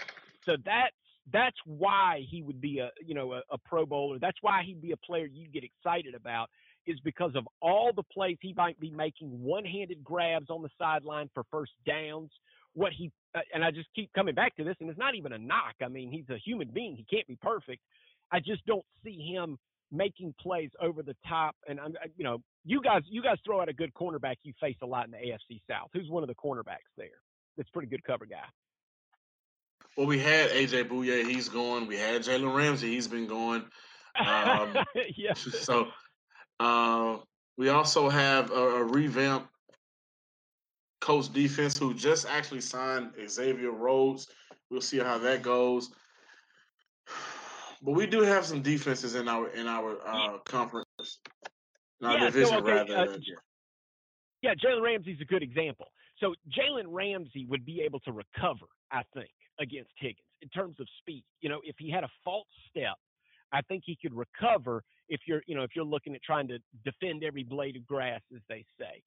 So 0.44 0.56
that's 0.64 0.94
that's 1.32 1.56
why 1.64 2.24
he 2.30 2.42
would 2.42 2.60
be 2.60 2.78
a 2.78 2.90
you 3.04 3.14
know 3.14 3.32
a, 3.32 3.42
a 3.50 3.58
Pro 3.58 3.84
Bowler. 3.86 4.18
That's 4.18 4.38
why 4.42 4.62
he'd 4.64 4.80
be 4.80 4.92
a 4.92 4.96
player 4.96 5.26
you'd 5.26 5.52
get 5.52 5.64
excited 5.64 6.14
about 6.14 6.48
is 6.86 7.00
because 7.00 7.32
of 7.34 7.48
all 7.60 7.92
the 7.94 8.04
plays 8.04 8.36
he 8.40 8.54
might 8.56 8.78
be 8.78 8.90
making 8.90 9.28
one-handed 9.42 10.04
grabs 10.04 10.50
on 10.50 10.62
the 10.62 10.68
sideline 10.78 11.28
for 11.34 11.42
first 11.50 11.72
downs. 11.84 12.30
What 12.74 12.92
he 12.92 13.10
uh, 13.34 13.40
and 13.52 13.64
I 13.64 13.70
just 13.70 13.88
keep 13.96 14.12
coming 14.12 14.34
back 14.34 14.54
to 14.56 14.64
this, 14.64 14.76
and 14.80 14.88
it's 14.88 14.98
not 14.98 15.14
even 15.14 15.32
a 15.32 15.38
knock. 15.38 15.74
I 15.82 15.88
mean, 15.88 16.12
he's 16.12 16.28
a 16.28 16.38
human 16.38 16.68
being. 16.68 16.94
He 16.94 17.04
can't 17.04 17.26
be 17.26 17.36
perfect. 17.42 17.82
I 18.30 18.38
just 18.38 18.64
don't 18.66 18.84
see 19.02 19.32
him 19.32 19.58
making 19.92 20.34
plays 20.40 20.70
over 20.80 21.02
the 21.02 21.16
top. 21.28 21.56
And 21.68 21.80
I'm, 21.80 21.94
you 22.16 22.24
know, 22.24 22.42
you 22.64 22.82
guys, 22.82 23.02
you 23.08 23.22
guys 23.22 23.38
throw 23.44 23.60
out 23.60 23.68
a 23.68 23.72
good 23.72 23.92
cornerback 23.94 24.36
you 24.42 24.52
face 24.60 24.76
a 24.82 24.86
lot 24.86 25.06
in 25.06 25.12
the 25.12 25.18
AFC 25.18 25.60
South. 25.68 25.90
Who's 25.92 26.08
one 26.08 26.22
of 26.22 26.28
the 26.28 26.34
cornerbacks 26.34 26.90
there? 26.96 27.08
That's 27.56 27.70
pretty 27.70 27.88
good 27.88 28.04
cover 28.04 28.26
guy. 28.26 28.44
Well, 29.96 30.06
we 30.06 30.18
had 30.18 30.50
AJ 30.50 30.88
Bouye, 30.88 31.26
he's 31.26 31.48
gone. 31.48 31.86
We 31.86 31.96
had 31.96 32.22
Jalen 32.22 32.54
Ramsey, 32.54 32.88
he's 32.88 33.08
been 33.08 33.26
going. 33.26 33.64
Um, 34.18 34.76
yeah. 35.16 35.34
So 35.34 35.88
uh, 36.60 37.18
we 37.56 37.70
also 37.70 38.08
have 38.08 38.50
a, 38.50 38.54
a 38.54 38.84
revamped 38.84 39.48
Colts 41.00 41.28
defense 41.28 41.78
who 41.78 41.94
just 41.94 42.26
actually 42.26 42.60
signed 42.60 43.12
Xavier 43.28 43.70
Rhodes. 43.70 44.28
We'll 44.70 44.80
see 44.80 44.98
how 44.98 45.18
that 45.18 45.42
goes. 45.42 45.90
But 47.82 47.92
we 47.92 48.06
do 48.06 48.22
have 48.22 48.44
some 48.44 48.62
defenses 48.62 49.14
in 49.14 49.28
our 49.28 49.48
in 49.48 49.66
our 49.66 49.98
uh, 50.06 50.38
conference, 50.44 51.20
in 52.00 52.06
our 52.06 52.14
yeah, 52.14 52.24
division 52.26 52.48
so, 52.48 52.58
okay, 52.58 52.72
rather. 52.72 52.96
uh, 52.96 53.18
yeah, 54.42 54.54
Jalen 54.54 54.82
Ramsey's 54.82 55.20
a 55.20 55.24
good 55.24 55.42
example. 55.42 55.86
So 56.18 56.34
Jalen 56.48 56.86
Ramsey 56.88 57.46
would 57.48 57.64
be 57.64 57.82
able 57.82 58.00
to 58.00 58.12
recover, 58.12 58.66
I 58.90 59.02
think, 59.14 59.30
against 59.60 59.90
Higgins 59.98 60.18
in 60.42 60.48
terms 60.48 60.76
of 60.80 60.86
speed. 61.00 61.24
You 61.40 61.48
know, 61.48 61.60
if 61.64 61.76
he 61.78 61.90
had 61.90 62.04
a 62.04 62.08
false 62.24 62.46
step, 62.70 62.94
I 63.52 63.60
think 63.62 63.82
he 63.84 63.98
could 64.00 64.14
recover 64.14 64.82
if 65.08 65.20
you're, 65.26 65.42
you 65.46 65.54
know, 65.54 65.62
if 65.62 65.70
you're 65.74 65.84
looking 65.84 66.14
at 66.14 66.22
trying 66.22 66.48
to 66.48 66.58
defend 66.84 67.22
every 67.24 67.42
blade 67.42 67.76
of 67.76 67.86
grass, 67.86 68.20
as 68.34 68.40
they 68.48 68.64
say. 68.78 69.02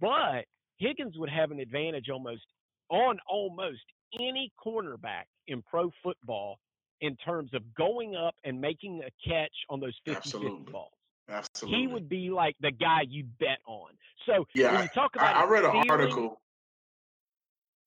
But 0.00 0.44
Higgins 0.78 1.16
would 1.18 1.30
have 1.30 1.50
an 1.50 1.60
advantage 1.60 2.08
almost 2.10 2.42
on 2.90 3.18
almost 3.28 3.82
any 4.18 4.52
cornerback 4.64 5.24
in 5.48 5.62
pro 5.62 5.90
football 6.02 6.58
in 7.00 7.16
terms 7.16 7.50
of 7.54 7.62
going 7.74 8.16
up 8.16 8.34
and 8.44 8.60
making 8.60 9.02
a 9.06 9.28
catch 9.28 9.52
on 9.68 9.80
those 9.80 9.94
50 10.04 10.30
50 10.30 10.48
balls. 10.70 10.92
Absolutely. 11.28 11.80
He 11.80 11.86
would 11.86 12.08
be 12.08 12.30
like 12.30 12.54
the 12.60 12.70
guy 12.70 13.02
you 13.08 13.24
bet 13.40 13.58
on. 13.66 13.90
So 14.26 14.46
yeah, 14.54 14.72
when 14.72 14.82
you 14.82 14.88
talk 14.94 15.14
about 15.14 15.34
I, 15.34 15.42
I 15.42 15.46
read 15.46 15.64
an 15.64 15.90
article. 15.90 16.40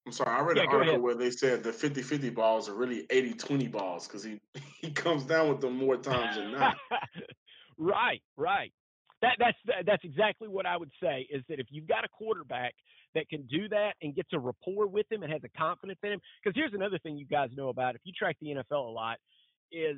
I'm 0.06 0.14
sorry, 0.14 0.30
I 0.30 0.42
read 0.42 0.58
yeah, 0.58 0.64
an 0.64 0.70
article 0.70 1.00
where 1.00 1.16
they 1.16 1.30
said 1.30 1.64
the 1.64 1.74
50 1.74 2.02
50 2.02 2.30
balls 2.30 2.70
are 2.70 2.74
really 2.74 3.06
80 3.10 3.34
20 3.34 3.68
balls 3.68 4.08
because 4.08 4.24
he, 4.24 4.40
he 4.82 4.92
comes 4.92 5.24
down 5.24 5.50
with 5.50 5.62
them 5.62 5.78
more 5.78 5.98
times 5.98 6.38
than 6.38 6.52
not. 6.52 6.78
right, 7.78 8.22
right. 8.38 8.72
That, 9.22 9.36
that's 9.40 9.58
that's 9.86 10.04
exactly 10.04 10.48
what 10.48 10.66
I 10.66 10.78
would 10.78 10.92
say. 11.02 11.28
Is 11.30 11.44
that 11.50 11.60
if 11.60 11.68
you've 11.72 11.88
got 11.88 12.06
a 12.06 12.08
quarterback 12.08 12.76
that 13.16 13.30
can 13.30 13.44
do 13.44 13.68
that 13.70 13.94
and 14.02 14.16
gets 14.16 14.30
a 14.34 14.40
rapport 14.40 14.88
with 14.88 15.12
him 15.12 15.24
and 15.24 15.32
has 15.32 15.42
a 15.44 15.58
confidence 15.58 16.00
in 16.04 16.14
him. 16.14 16.22
Because 16.44 16.56
here's 16.56 16.74
another 16.74 17.00
thing 17.00 17.18
you 17.18 17.26
guys 17.26 17.50
know 17.56 17.70
about. 17.70 17.96
If 17.96 18.02
you 18.04 18.14
track 18.18 18.38
the 18.42 18.48
NFL 18.48 18.88
a 18.88 18.92
lot, 18.92 19.18
is 19.72 19.98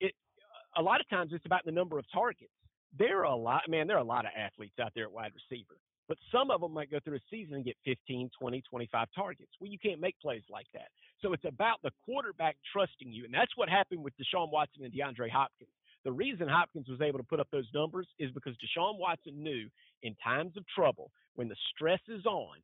it 0.00 0.12
a 0.76 0.82
lot 0.82 1.00
of 1.00 1.08
times 1.08 1.32
it's 1.32 1.46
about 1.46 1.64
the 1.64 1.72
number 1.72 1.98
of 1.98 2.04
targets. 2.12 2.52
There 2.98 3.20
are 3.20 3.24
a 3.24 3.36
lot, 3.36 3.62
man. 3.68 3.86
There 3.86 3.96
are 3.96 4.00
a 4.00 4.04
lot 4.04 4.24
of 4.24 4.32
athletes 4.36 4.74
out 4.80 4.92
there 4.94 5.04
at 5.04 5.12
wide 5.12 5.32
receiver, 5.34 5.78
but 6.08 6.18
some 6.32 6.50
of 6.50 6.60
them 6.60 6.74
might 6.74 6.90
go 6.90 6.98
through 7.04 7.16
a 7.16 7.20
season 7.30 7.54
and 7.54 7.64
get 7.64 7.76
15, 7.84 8.30
20, 8.38 8.62
25 8.68 9.08
targets. 9.14 9.52
Well, 9.60 9.70
you 9.70 9.78
can't 9.78 10.00
make 10.00 10.18
plays 10.20 10.42
like 10.50 10.66
that. 10.74 10.88
So 11.22 11.32
it's 11.32 11.44
about 11.44 11.78
the 11.82 11.90
quarterback 12.04 12.56
trusting 12.72 13.12
you, 13.12 13.24
and 13.24 13.34
that's 13.34 13.56
what 13.56 13.68
happened 13.68 14.02
with 14.02 14.14
Deshaun 14.16 14.50
Watson 14.50 14.84
and 14.84 14.92
DeAndre 14.92 15.30
Hopkins. 15.30 15.70
The 16.04 16.12
reason 16.12 16.48
Hopkins 16.48 16.88
was 16.88 17.00
able 17.00 17.18
to 17.18 17.24
put 17.24 17.40
up 17.40 17.48
those 17.50 17.68
numbers 17.74 18.08
is 18.18 18.30
because 18.32 18.54
Deshaun 18.56 18.98
Watson 18.98 19.42
knew 19.42 19.68
in 20.02 20.14
times 20.16 20.56
of 20.56 20.64
trouble, 20.74 21.10
when 21.34 21.48
the 21.48 21.56
stress 21.74 22.00
is 22.08 22.24
on, 22.26 22.58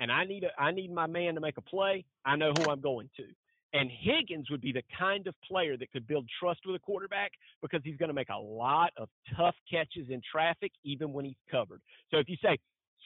and 0.00 0.10
I 0.12 0.24
need 0.24 0.44
a, 0.44 0.48
I 0.60 0.70
need 0.70 0.92
my 0.92 1.06
man 1.06 1.34
to 1.34 1.40
make 1.40 1.56
a 1.56 1.62
play, 1.62 2.04
I 2.24 2.36
know 2.36 2.52
who 2.52 2.68
I'm 2.68 2.80
going 2.80 3.08
to. 3.16 3.24
And 3.72 3.90
Higgins 3.90 4.50
would 4.50 4.60
be 4.60 4.72
the 4.72 4.84
kind 4.96 5.26
of 5.26 5.34
player 5.42 5.76
that 5.76 5.90
could 5.90 6.06
build 6.06 6.28
trust 6.38 6.60
with 6.64 6.76
a 6.76 6.78
quarterback 6.78 7.32
because 7.60 7.80
he's 7.82 7.96
going 7.96 8.08
to 8.08 8.14
make 8.14 8.28
a 8.28 8.36
lot 8.36 8.92
of 8.96 9.08
tough 9.36 9.56
catches 9.68 10.10
in 10.10 10.20
traffic, 10.30 10.72
even 10.84 11.12
when 11.12 11.24
he's 11.24 11.34
covered. 11.50 11.82
So 12.10 12.18
if 12.18 12.28
you 12.28 12.36
say, 12.40 12.58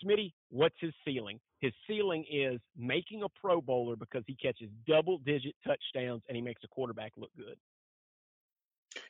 Smitty, 0.04 0.32
what's 0.50 0.76
his 0.78 0.92
ceiling? 1.04 1.40
His 1.60 1.72
ceiling 1.86 2.24
is 2.30 2.60
making 2.76 3.22
a 3.22 3.28
Pro 3.40 3.60
Bowler 3.60 3.96
because 3.96 4.24
he 4.26 4.36
catches 4.36 4.68
double 4.86 5.18
digit 5.18 5.54
touchdowns 5.66 6.22
and 6.28 6.36
he 6.36 6.42
makes 6.42 6.62
a 6.64 6.68
quarterback 6.68 7.12
look 7.16 7.30
good. 7.36 7.56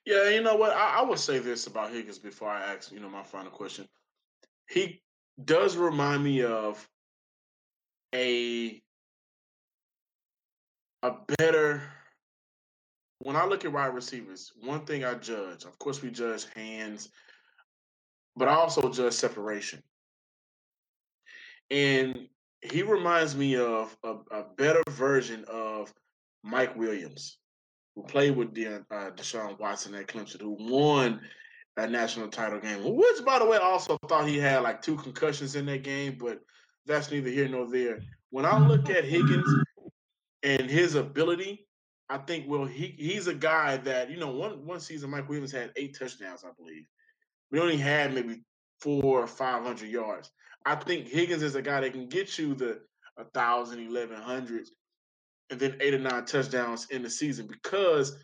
Yeah, 0.04 0.30
you 0.30 0.42
know 0.42 0.56
what? 0.56 0.72
I, 0.72 0.98
I 0.98 1.02
would 1.02 1.18
say 1.18 1.38
this 1.38 1.66
about 1.66 1.92
Higgins 1.92 2.18
before 2.18 2.48
I 2.48 2.74
ask, 2.74 2.90
you 2.92 3.00
know, 3.00 3.08
my 3.08 3.22
final 3.22 3.50
question. 3.50 3.86
He 4.68 5.02
does 5.44 5.76
remind 5.76 6.24
me 6.24 6.42
of 6.42 6.88
a 8.14 8.82
a 11.02 11.12
better 11.38 11.82
when 13.20 13.36
I 13.36 13.46
look 13.46 13.64
at 13.64 13.72
wide 13.72 13.94
receivers, 13.94 14.52
one 14.60 14.84
thing 14.84 15.04
I 15.04 15.14
judge, 15.14 15.64
of 15.64 15.78
course 15.78 16.02
we 16.02 16.10
judge 16.10 16.46
hands, 16.54 17.10
but 18.36 18.48
I 18.48 18.54
also 18.54 18.90
judge 18.90 19.12
separation. 19.12 19.82
And 21.70 22.28
he 22.62 22.82
reminds 22.82 23.36
me 23.36 23.56
of 23.56 23.96
a, 24.04 24.14
a 24.30 24.44
better 24.56 24.82
version 24.90 25.44
of 25.48 25.92
Mike 26.42 26.76
Williams 26.76 27.38
played 28.02 28.36
with 28.36 28.54
De- 28.54 28.84
uh, 28.90 29.10
Deshaun 29.10 29.58
Watson 29.58 29.94
at 29.94 30.06
Clemson, 30.06 30.40
who 30.40 30.56
won 30.58 31.20
a 31.76 31.86
national 31.86 32.28
title 32.28 32.60
game, 32.60 32.82
which, 32.82 33.24
by 33.24 33.38
the 33.38 33.46
way, 33.46 33.56
also 33.56 33.96
thought 34.08 34.28
he 34.28 34.38
had 34.38 34.62
like 34.62 34.82
two 34.82 34.96
concussions 34.96 35.54
in 35.54 35.66
that 35.66 35.82
game, 35.82 36.16
but 36.18 36.40
that's 36.86 37.10
neither 37.10 37.30
here 37.30 37.48
nor 37.48 37.70
there. 37.70 38.00
When 38.30 38.44
I 38.44 38.58
look 38.58 38.90
at 38.90 39.04
Higgins 39.04 39.64
and 40.42 40.68
his 40.68 40.94
ability, 40.96 41.66
I 42.10 42.18
think 42.18 42.46
well 42.48 42.64
he 42.64 42.94
he's 42.98 43.26
a 43.26 43.34
guy 43.34 43.76
that 43.78 44.10
you 44.10 44.16
know 44.16 44.30
one 44.30 44.64
one 44.66 44.80
season 44.80 45.10
Mike 45.10 45.28
Williams 45.28 45.52
had 45.52 45.72
eight 45.76 45.96
touchdowns, 45.98 46.42
I 46.44 46.50
believe. 46.58 46.86
We 47.50 47.60
only 47.60 47.76
had 47.76 48.14
maybe 48.14 48.42
four 48.80 49.22
or 49.22 49.26
five 49.26 49.62
hundred 49.62 49.90
yards. 49.90 50.30
I 50.64 50.74
think 50.74 51.06
Higgins 51.06 51.42
is 51.42 51.54
a 51.54 51.62
guy 51.62 51.80
that 51.80 51.92
can 51.92 52.08
get 52.08 52.38
you 52.38 52.54
the 52.54 52.80
a 53.18 53.24
thousand, 53.24 53.80
eleven 53.80 54.16
hundreds 54.16 54.72
and 55.50 55.58
then 55.58 55.76
eight 55.80 55.94
or 55.94 55.98
nine 55.98 56.24
touchdowns 56.24 56.86
in 56.90 57.02
the 57.02 57.10
season 57.10 57.46
because 57.46 58.16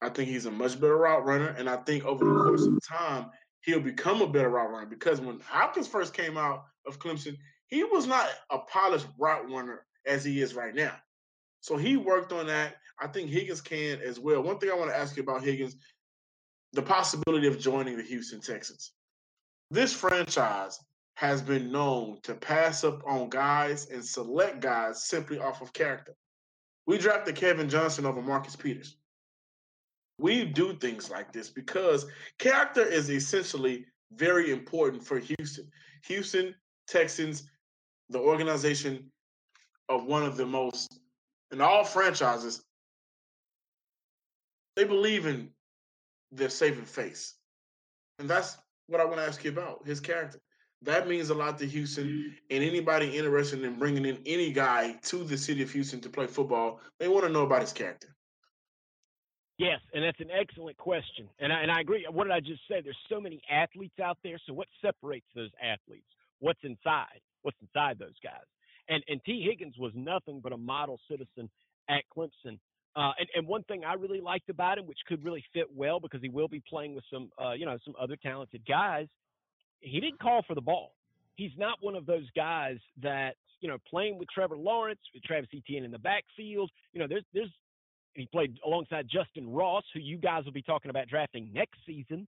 I 0.00 0.08
think 0.08 0.28
he's 0.28 0.46
a 0.46 0.50
much 0.50 0.80
better 0.80 0.96
route 0.96 1.24
runner. 1.24 1.48
And 1.48 1.68
I 1.68 1.76
think 1.76 2.04
over 2.04 2.24
the 2.24 2.44
course 2.44 2.66
of 2.66 2.78
time, 2.86 3.26
he'll 3.62 3.80
become 3.80 4.22
a 4.22 4.28
better 4.28 4.50
route 4.50 4.70
runner 4.70 4.86
because 4.86 5.20
when 5.20 5.40
Hopkins 5.40 5.88
first 5.88 6.14
came 6.14 6.36
out 6.36 6.64
of 6.86 6.98
Clemson, 6.98 7.36
he 7.66 7.84
was 7.84 8.06
not 8.06 8.28
a 8.50 8.58
polished 8.58 9.06
route 9.18 9.50
runner 9.50 9.84
as 10.06 10.24
he 10.24 10.40
is 10.40 10.54
right 10.54 10.74
now. 10.74 10.94
So 11.60 11.76
he 11.76 11.96
worked 11.96 12.32
on 12.32 12.46
that. 12.46 12.76
I 13.00 13.08
think 13.08 13.30
Higgins 13.30 13.60
can 13.60 14.00
as 14.00 14.18
well. 14.18 14.42
One 14.42 14.58
thing 14.58 14.70
I 14.70 14.74
want 14.74 14.90
to 14.90 14.96
ask 14.96 15.16
you 15.16 15.22
about 15.22 15.42
Higgins 15.42 15.76
the 16.72 16.82
possibility 16.82 17.46
of 17.46 17.58
joining 17.58 17.96
the 17.96 18.02
Houston 18.02 18.40
Texans. 18.40 18.92
This 19.70 19.92
franchise 19.92 20.78
has 21.18 21.42
been 21.42 21.72
known 21.72 22.16
to 22.22 22.32
pass 22.32 22.84
up 22.84 23.02
on 23.04 23.28
guys 23.28 23.88
and 23.90 24.04
select 24.04 24.60
guys 24.60 25.02
simply 25.02 25.36
off 25.36 25.60
of 25.60 25.72
character. 25.72 26.14
We 26.86 26.96
drafted 26.96 27.34
Kevin 27.34 27.68
Johnson 27.68 28.06
over 28.06 28.22
Marcus 28.22 28.54
Peters. 28.54 28.96
We 30.16 30.44
do 30.44 30.74
things 30.74 31.10
like 31.10 31.32
this 31.32 31.50
because 31.50 32.06
character 32.38 32.84
is 32.84 33.10
essentially 33.10 33.84
very 34.12 34.52
important 34.52 35.02
for 35.04 35.18
Houston. 35.18 35.68
Houston 36.04 36.54
Texans, 36.86 37.50
the 38.10 38.20
organization 38.20 39.10
of 39.88 40.04
one 40.04 40.22
of 40.22 40.36
the 40.36 40.46
most, 40.46 41.00
in 41.50 41.60
all 41.60 41.82
franchises, 41.82 42.62
they 44.76 44.84
believe 44.84 45.26
in 45.26 45.48
their 46.30 46.48
saving 46.48 46.84
face. 46.84 47.34
And 48.20 48.30
that's 48.30 48.56
what 48.86 49.00
I 49.00 49.04
want 49.04 49.16
to 49.16 49.26
ask 49.26 49.42
you 49.42 49.50
about 49.50 49.84
his 49.84 49.98
character. 49.98 50.38
That 50.82 51.08
means 51.08 51.30
a 51.30 51.34
lot 51.34 51.58
to 51.58 51.66
Houston 51.66 52.36
and 52.50 52.62
anybody 52.62 53.16
interested 53.18 53.64
in 53.64 53.78
bringing 53.78 54.04
in 54.04 54.18
any 54.26 54.52
guy 54.52 54.92
to 55.04 55.24
the 55.24 55.36
city 55.36 55.62
of 55.62 55.70
Houston 55.72 56.00
to 56.02 56.08
play 56.08 56.26
football. 56.26 56.80
They 56.98 57.08
want 57.08 57.24
to 57.24 57.32
know 57.32 57.42
about 57.42 57.62
his 57.62 57.72
character. 57.72 58.14
Yes, 59.58 59.80
and 59.92 60.04
that's 60.04 60.20
an 60.20 60.30
excellent 60.30 60.76
question. 60.76 61.28
And 61.40 61.52
I, 61.52 61.62
and 61.62 61.70
I 61.70 61.80
agree. 61.80 62.06
What 62.08 62.24
did 62.24 62.32
I 62.32 62.38
just 62.38 62.60
say? 62.70 62.80
There's 62.80 62.96
so 63.10 63.20
many 63.20 63.40
athletes 63.50 63.98
out 64.00 64.16
there. 64.22 64.38
So 64.46 64.54
what 64.54 64.68
separates 64.80 65.26
those 65.34 65.50
athletes? 65.60 66.06
What's 66.38 66.60
inside? 66.62 67.20
What's 67.42 67.56
inside 67.60 67.98
those 67.98 68.14
guys? 68.22 68.46
And 68.88 69.02
and 69.08 69.20
Tee 69.24 69.44
Higgins 69.48 69.74
was 69.76 69.92
nothing 69.96 70.40
but 70.40 70.52
a 70.52 70.56
model 70.56 71.00
citizen 71.10 71.50
at 71.90 72.04
Clemson. 72.16 72.58
Uh, 72.94 73.12
and, 73.18 73.28
and 73.34 73.46
one 73.46 73.64
thing 73.64 73.84
I 73.84 73.94
really 73.94 74.20
liked 74.20 74.48
about 74.48 74.78
him, 74.78 74.86
which 74.86 74.98
could 75.06 75.24
really 75.24 75.44
fit 75.52 75.66
well 75.74 76.00
because 76.00 76.20
he 76.22 76.28
will 76.28 76.48
be 76.48 76.62
playing 76.68 76.94
with 76.94 77.04
some, 77.12 77.30
uh, 77.42 77.52
you 77.52 77.66
know, 77.66 77.76
some 77.84 77.94
other 78.00 78.16
talented 78.16 78.62
guys, 78.66 79.06
he 79.80 80.00
didn't 80.00 80.20
call 80.20 80.42
for 80.46 80.54
the 80.54 80.60
ball. 80.60 80.92
He's 81.36 81.52
not 81.56 81.78
one 81.80 81.94
of 81.94 82.06
those 82.06 82.28
guys 82.34 82.78
that 83.02 83.36
you 83.60 83.68
know 83.68 83.78
playing 83.88 84.18
with 84.18 84.28
Trevor 84.34 84.56
Lawrence, 84.56 85.00
with 85.14 85.22
Travis 85.22 85.48
Etienne 85.54 85.84
in 85.84 85.90
the 85.90 85.98
backfield. 85.98 86.70
You 86.92 87.00
know, 87.00 87.06
there's 87.08 87.24
there's 87.32 87.50
he 88.14 88.26
played 88.26 88.58
alongside 88.66 89.08
Justyn 89.08 89.46
Ross, 89.46 89.84
who 89.94 90.00
you 90.00 90.18
guys 90.18 90.44
will 90.44 90.52
be 90.52 90.62
talking 90.62 90.90
about 90.90 91.08
drafting 91.08 91.50
next 91.52 91.78
season. 91.86 92.26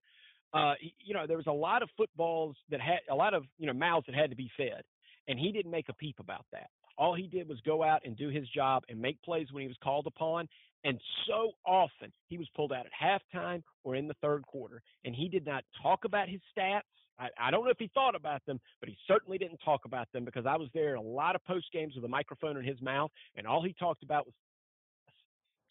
Uh, 0.53 0.75
you 1.05 1.15
know, 1.15 1.27
there 1.27 1.37
was 1.37 1.47
a 1.47 1.53
lot 1.53 1.83
of 1.83 1.89
footballs 1.97 2.57
that 2.71 2.81
had 2.81 2.99
a 3.11 3.15
lot 3.15 3.35
of 3.35 3.45
you 3.59 3.67
know 3.67 3.73
mouths 3.73 4.07
that 4.07 4.15
had 4.15 4.31
to 4.31 4.37
be 4.37 4.51
fed, 4.57 4.83
and 5.29 5.39
he 5.39 5.53
didn't 5.53 5.71
make 5.71 5.89
a 5.89 5.95
peep 5.95 6.17
about 6.19 6.45
that. 6.53 6.71
All 6.99 7.15
he 7.15 7.27
did 7.27 7.49
was 7.49 7.59
go 7.65 7.83
out 7.83 8.03
and 8.05 8.17
do 8.17 8.29
his 8.29 8.49
job 8.49 8.83
and 8.89 9.01
make 9.01 9.21
plays 9.23 9.47
when 9.53 9.63
he 9.63 9.69
was 9.69 9.77
called 9.83 10.07
upon. 10.07 10.49
And 10.85 10.99
so 11.27 11.53
often 11.67 12.13
he 12.29 12.39
was 12.39 12.49
pulled 12.55 12.73
out 12.73 12.87
at 12.87 12.93
halftime 13.35 13.63
or 13.85 13.97
in 13.97 14.09
the 14.09 14.15
third 14.23 14.47
quarter, 14.47 14.83
and 15.05 15.15
he 15.15 15.29
did 15.29 15.47
not 15.47 15.65
talk 15.83 16.05
about 16.05 16.29
his 16.29 16.41
stats. 16.57 16.83
I, 17.21 17.29
I 17.39 17.51
don't 17.51 17.65
know 17.65 17.71
if 17.71 17.79
he 17.79 17.91
thought 17.93 18.15
about 18.15 18.45
them, 18.47 18.59
but 18.81 18.89
he 18.89 18.97
certainly 19.07 19.39
didn't 19.39 19.59
talk 19.65 19.83
about 19.85 20.09
them 20.13 20.25
because 20.25 20.47
I 20.47 20.57
was 20.57 20.69
there 20.75 20.95
a 20.95 21.01
lot 21.01 21.37
of 21.37 21.45
post 21.45 21.67
games 21.73 21.95
with 21.95 22.05
a 22.05 22.09
microphone 22.09 22.57
in 22.57 22.65
his 22.65 22.81
mouth, 22.81 23.11
and 23.37 23.47
all 23.47 23.63
he 23.63 23.75
talked 23.75 24.03
about 24.03 24.27
was. 24.27 24.35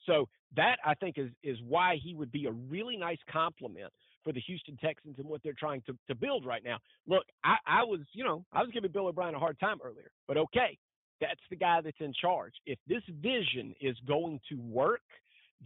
So 0.05 0.27
that 0.55 0.77
I 0.85 0.93
think 0.95 1.17
is 1.17 1.29
is 1.43 1.57
why 1.67 1.97
he 2.01 2.15
would 2.15 2.31
be 2.31 2.45
a 2.45 2.51
really 2.51 2.97
nice 2.97 3.19
compliment 3.29 3.91
for 4.23 4.33
the 4.33 4.39
Houston 4.41 4.77
Texans 4.77 5.15
and 5.17 5.27
what 5.27 5.41
they're 5.43 5.53
trying 5.57 5.81
to, 5.88 5.97
to 6.07 6.15
build 6.15 6.45
right 6.45 6.63
now. 6.63 6.77
Look, 7.07 7.23
I, 7.43 7.55
I 7.65 7.83
was, 7.83 8.01
you 8.13 8.23
know, 8.23 8.43
I 8.51 8.62
was 8.62 8.71
giving 8.73 8.91
Bill 8.91 9.07
O'Brien 9.07 9.35
a 9.35 9.39
hard 9.39 9.59
time 9.59 9.77
earlier, 9.83 10.12
but 10.27 10.38
okay, 10.38 10.77
that's 11.21 11.39
the 11.49 11.55
guy 11.55 11.81
that's 11.81 11.99
in 11.99 12.13
charge. 12.13 12.53
If 12.65 12.79
this 12.88 13.03
vision 13.21 13.73
is 13.81 13.95
going 14.07 14.39
to 14.49 14.55
work, 14.55 15.01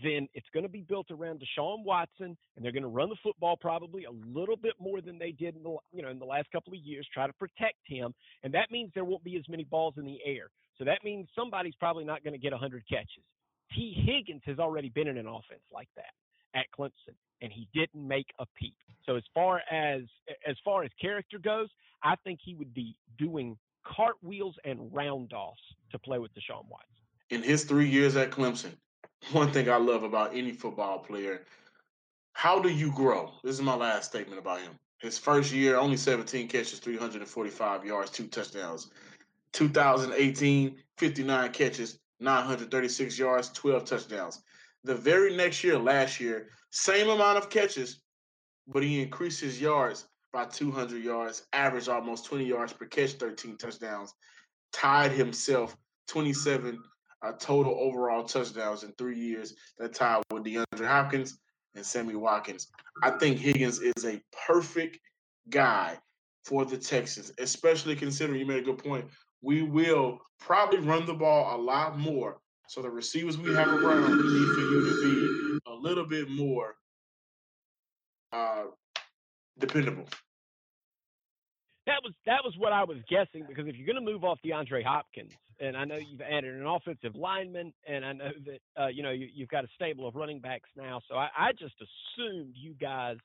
then 0.02 0.28
it's 0.34 0.48
going 0.54 0.64
to 0.64 0.70
be 0.70 0.82
built 0.82 1.12
around 1.12 1.42
Deshaun 1.42 1.84
Watson, 1.84 2.36
and 2.56 2.66
they're 2.66 2.72
going 2.72 2.84
to 2.84 2.90
run 2.90 3.10
the 3.10 3.16
football 3.22 3.56
probably 3.56 4.06
a 4.06 4.12
little 4.12 4.56
bit 4.56 4.74
more 4.80 5.02
than 5.02 5.20
they 5.20 5.32
did 5.32 5.56
in 5.56 5.64
the 5.64 5.76
you 5.92 6.02
know 6.02 6.10
in 6.10 6.20
the 6.20 6.26
last 6.26 6.52
couple 6.52 6.74
of 6.74 6.80
years, 6.80 7.08
try 7.14 7.28
to 7.28 7.34
protect 7.34 7.78
him, 7.86 8.14
and 8.44 8.54
that 8.54 8.72
means 8.72 8.92
there 8.96 9.06
won't 9.06 9.24
be 9.24 9.38
as 9.38 9.44
many 9.48 9.64
balls 9.64 9.96
in 9.98 10.06
the 10.06 10.18
air. 10.26 10.50
So 10.78 10.86
that 10.86 11.04
means 11.04 11.28
somebody's 11.36 11.76
probably 11.76 12.04
not 12.04 12.24
going 12.24 12.34
to 12.34 12.40
get 12.40 12.52
100 12.52 12.84
catches. 12.90 13.24
Tee 13.76 13.94
Higgins 14.06 14.42
has 14.46 14.60
already 14.60 14.90
been 14.90 15.08
in 15.08 15.18
an 15.18 15.28
offense 15.28 15.62
like 15.72 15.90
that 15.96 16.14
at 16.56 16.66
Clemson, 16.78 17.16
and 17.42 17.52
he 17.52 17.68
didn't 17.74 18.08
make 18.08 18.28
a 18.40 18.46
peep. 18.56 18.76
So 19.06 19.16
as 19.16 19.24
far 19.34 19.62
as 19.72 20.02
as 20.48 20.56
far 20.66 20.84
as 20.84 20.92
character 21.00 21.38
goes, 21.38 21.70
I 22.04 22.16
think 22.24 22.40
he 22.44 22.56
would 22.56 22.74
be 22.74 22.96
doing 23.18 23.58
cartwheels 23.86 24.56
and 24.64 24.80
roundoffs 24.92 25.54
to 25.92 26.00
play 26.00 26.18
with 26.18 26.32
Deshaun 26.34 26.66
Watson. 26.70 26.88
In 27.30 27.44
his 27.44 27.64
three 27.64 27.90
years 27.90 28.16
at 28.16 28.32
Clemson, 28.32 28.76
one 29.32 29.52
thing 29.52 29.70
I 29.70 29.78
love 29.78 30.04
about 30.04 30.36
any 30.36 30.52
football 30.52 31.00
player. 31.00 31.42
How 32.34 32.60
do 32.60 32.70
you 32.70 32.92
grow? 32.92 33.32
This 33.44 33.56
is 33.56 33.62
my 33.62 33.76
last 33.76 34.10
statement 34.10 34.40
about 34.40 34.62
him. 34.62 34.74
His 35.00 35.18
first 35.18 35.52
year, 35.52 35.78
only 35.78 35.98
17 35.98 36.48
catches, 36.48 36.80
345 36.80 37.86
yards, 37.86 38.10
two 38.10 38.28
touchdowns. 38.28 38.90
2018, 39.54 40.76
59 40.98 41.52
catches, 41.52 42.00
936 42.20 43.20
yards, 43.20 43.50
12 43.50 43.86
touchdowns. 43.86 44.42
The 44.84 44.96
very 44.96 45.36
next 45.36 45.64
year, 45.64 45.78
last 45.78 46.20
year, 46.20 46.50
same 46.72 47.10
amount 47.10 47.38
of 47.38 47.50
catches, 47.50 48.02
but 48.68 48.84
he 48.84 49.02
increased 49.02 49.42
his 49.42 49.62
yards 49.62 50.08
by 50.32 50.46
200 50.46 51.04
yards, 51.04 51.44
averaged 51.54 51.90
almost 51.90 52.26
20 52.26 52.46
yards 52.46 52.74
per 52.74 52.86
catch, 52.86 53.14
13 53.14 53.58
touchdowns, 53.58 54.14
tied 54.72 55.12
himself 55.12 55.78
27 56.08 56.82
uh, 57.24 57.32
total 57.40 57.76
overall 57.80 58.24
touchdowns 58.24 58.84
in 58.84 58.92
three 58.98 59.18
years. 59.18 59.56
That 59.78 59.94
tied 59.94 60.24
with 60.32 60.44
DeAndre 60.44 60.88
Hopkins 60.88 61.40
and 61.76 61.86
Sammy 61.86 62.16
Watkins. 62.16 62.68
I 63.02 63.12
think 63.12 63.40
Higgins 63.40 63.80
is 63.80 64.06
a 64.06 64.22
perfect 64.46 65.00
guy 65.50 65.98
for 66.46 66.66
the 66.66 66.78
Texans, 66.78 67.32
especially 67.40 67.96
considering 67.96 68.40
you 68.40 68.46
made 68.46 68.60
a 68.60 68.66
good 68.66 68.78
point. 68.78 69.06
We 69.42 69.62
will 69.62 70.20
probably 70.40 70.80
run 70.80 71.06
the 71.06 71.14
ball 71.14 71.56
a 71.56 71.60
lot 71.60 71.98
more. 71.98 72.38
So 72.68 72.82
the 72.82 72.90
receivers 72.90 73.38
we 73.38 73.54
have 73.54 73.68
around, 73.68 74.18
we 74.18 74.24
need 74.24 74.54
for 74.54 74.62
you 74.62 74.90
to 74.90 75.60
be 75.60 75.60
a 75.68 75.74
little 75.74 76.06
bit 76.06 76.30
more 76.30 76.76
uh, 78.32 78.64
dependable. 79.60 80.06
That 81.86 82.00
was 82.02 82.14
that 82.26 82.40
was 82.46 82.54
what 82.58 82.72
I 82.72 82.86
was 82.86 82.98
guessing 83.10 83.46
because 83.48 83.68
if 83.68 83.76
you're 83.76 83.86
going 83.86 84.04
to 84.04 84.12
move 84.12 84.24
off 84.24 84.40
DeAndre 84.46 84.86
Hopkins, 84.86 85.34
and 85.60 85.78
I 85.78 85.86
know 85.86 85.98
you've 85.98 86.22
added 86.22 86.54
an 86.56 86.66
offensive 86.66 87.16
lineman, 87.16 87.74
and 87.88 88.06
I 88.06 88.14
know 88.14 88.32
that 88.46 88.82
uh, 88.82 88.88
you 88.88 89.04
know 89.04 89.12
you, 89.12 89.30
have 89.40 89.50
got 89.50 89.64
a 89.64 89.68
stable 89.76 90.08
of 90.08 90.16
running 90.16 90.40
backs 90.40 90.70
now, 90.76 91.02
so 91.10 91.16
I, 91.16 91.30
I 91.38 91.52
just 91.52 91.76
assumed 91.82 92.54
you 92.56 92.74
guys 92.74 93.18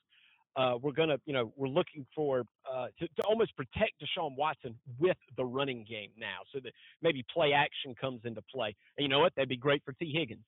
uh, 0.57 0.77
were 0.81 0.93
to, 0.93 1.21
you 1.25 1.33
know, 1.33 1.53
we're 1.57 1.69
looking 1.69 2.05
for 2.15 2.43
uh, 2.71 2.87
to, 2.99 3.07
to, 3.07 3.23
almost 3.29 3.55
protect 3.57 3.93
Deshaun 4.03 4.37
Watson 4.37 4.75
with 4.99 5.17
the 5.37 5.45
running 5.45 5.85
game 5.89 6.11
now, 6.19 6.39
so 6.53 6.59
that 6.61 6.73
maybe 7.01 7.25
play 7.33 7.53
action 7.53 7.95
comes 8.01 8.23
into 8.25 8.43
play. 8.53 8.75
And 8.97 9.05
you 9.05 9.09
know 9.09 9.21
what? 9.21 9.33
That'd 9.37 9.49
be 9.49 9.57
great 9.57 9.83
for 9.85 9.93
Tee 9.93 10.13
Higgins. 10.13 10.45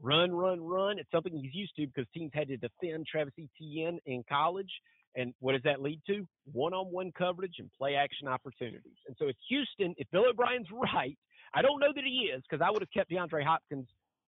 Run, 0.00 0.32
run, 0.32 0.60
run. 0.60 0.98
It's 0.98 1.10
something 1.12 1.32
he's 1.32 1.54
used 1.54 1.76
to 1.76 1.86
because 1.86 2.06
teams 2.12 2.32
had 2.34 2.48
to 2.48 2.56
defend 2.56 3.06
Travis 3.06 3.34
Etienne 3.38 4.00
in 4.04 4.24
college. 4.28 4.70
And 5.14 5.34
what 5.40 5.52
does 5.52 5.62
that 5.64 5.82
lead 5.82 6.00
to? 6.06 6.26
One-on-one 6.52 7.12
coverage 7.16 7.54
and 7.58 7.70
play 7.76 7.94
action 7.94 8.28
opportunities. 8.28 8.96
And 9.06 9.16
so 9.18 9.28
if 9.28 9.36
Houston, 9.48 9.94
if 9.98 10.10
Bill 10.10 10.24
O'Brien's 10.28 10.68
right, 10.94 11.18
I 11.54 11.62
don't 11.62 11.80
know 11.80 11.92
that 11.94 12.04
he 12.04 12.30
is 12.34 12.42
because 12.48 12.64
I 12.66 12.70
would 12.70 12.82
have 12.82 12.92
kept 12.92 13.10
DeAndre 13.10 13.44
Hopkins. 13.44 13.88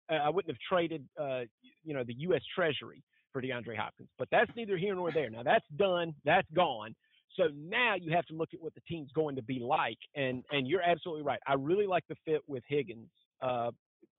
Uh, 0.09 0.15
I 0.15 0.29
wouldn't 0.29 0.53
have 0.53 0.59
traded, 0.69 1.03
uh, 1.19 1.41
you 1.83 1.93
know, 1.93 2.03
the 2.03 2.13
U.S. 2.19 2.41
Treasury 2.55 3.03
for 3.33 3.41
DeAndre 3.41 3.75
Hopkins. 3.75 4.09
But 4.17 4.27
that's 4.31 4.51
neither 4.55 4.77
here 4.77 4.95
nor 4.95 5.11
there. 5.11 5.29
Now 5.29 5.43
that's 5.43 5.65
done. 5.75 6.13
That's 6.25 6.47
gone. 6.55 6.95
So 7.35 7.49
now 7.55 7.95
you 7.99 8.11
have 8.15 8.25
to 8.27 8.33
look 8.33 8.49
at 8.53 8.61
what 8.61 8.73
the 8.73 8.81
team's 8.87 9.11
going 9.13 9.35
to 9.35 9.43
be 9.43 9.59
like. 9.59 9.97
And 10.15 10.43
and 10.51 10.67
you're 10.67 10.81
absolutely 10.81 11.23
right. 11.23 11.39
I 11.47 11.53
really 11.53 11.87
like 11.87 12.03
the 12.07 12.15
fit 12.25 12.41
with 12.47 12.63
Higgins 12.67 13.09
uh, 13.41 13.71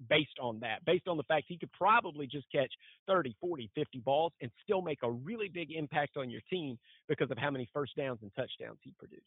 based 0.09 0.39
on 0.41 0.61
that, 0.61 0.85
based 0.85 1.09
on 1.09 1.17
the 1.17 1.23
fact 1.25 1.47
he 1.49 1.59
could 1.59 1.73
probably 1.73 2.27
just 2.27 2.51
catch 2.53 2.73
30, 3.07 3.37
40, 3.41 3.71
50 3.75 3.99
balls 4.01 4.33
and 4.41 4.51
still 4.63 4.83
make 4.83 4.99
a 5.03 5.11
really 5.11 5.49
big 5.49 5.73
impact 5.73 6.17
on 6.17 6.31
your 6.31 6.41
team 6.51 6.79
because 7.09 7.31
of 7.31 7.39
how 7.39 7.51
many 7.51 7.69
first 7.73 7.97
downs 7.97 8.19
and 8.23 8.31
touchdowns 8.37 8.79
he 8.83 8.93
produced. 8.99 9.25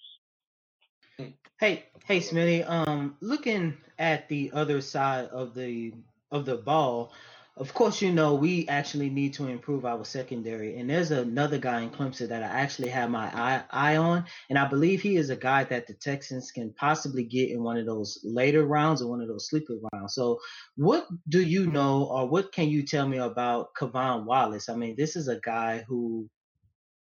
Hey, 1.59 1.85
hey, 2.05 2.19
Smitty. 2.19 2.67
Um, 2.67 3.15
looking 3.19 3.77
at 3.99 4.27
the 4.29 4.51
other 4.53 4.81
side 4.81 5.25
of 5.27 5.53
the 5.53 5.93
of 6.31 6.45
the 6.45 6.55
ball, 6.55 7.11
of 7.57 7.73
course, 7.73 8.01
you 8.01 8.13
know, 8.13 8.35
we 8.35 8.65
actually 8.69 9.09
need 9.09 9.33
to 9.33 9.47
improve 9.47 9.85
our 9.85 10.05
secondary. 10.05 10.77
And 10.77 10.89
there's 10.89 11.11
another 11.11 11.57
guy 11.57 11.81
in 11.81 11.89
Clemson 11.89 12.29
that 12.29 12.43
I 12.43 12.45
actually 12.45 12.87
have 12.89 13.09
my 13.09 13.25
eye, 13.25 13.63
eye 13.69 13.97
on. 13.97 14.25
And 14.49 14.57
I 14.57 14.67
believe 14.67 15.01
he 15.01 15.17
is 15.17 15.29
a 15.29 15.35
guy 15.35 15.65
that 15.65 15.85
the 15.85 15.93
Texans 15.93 16.51
can 16.51 16.73
possibly 16.73 17.25
get 17.25 17.49
in 17.49 17.61
one 17.61 17.77
of 17.77 17.85
those 17.85 18.21
later 18.23 18.65
rounds 18.65 19.01
or 19.01 19.09
one 19.09 19.21
of 19.21 19.27
those 19.27 19.49
sleeper 19.49 19.73
rounds. 19.91 20.15
So, 20.15 20.39
what 20.77 21.07
do 21.27 21.41
you 21.41 21.67
know 21.67 22.05
or 22.05 22.27
what 22.27 22.53
can 22.53 22.69
you 22.69 22.83
tell 22.83 23.07
me 23.07 23.17
about 23.17 23.75
K'Von 23.75 24.23
Wallace? 24.23 24.69
I 24.69 24.75
mean, 24.75 24.95
this 24.97 25.17
is 25.17 25.27
a 25.27 25.39
guy 25.39 25.83
who 25.89 26.29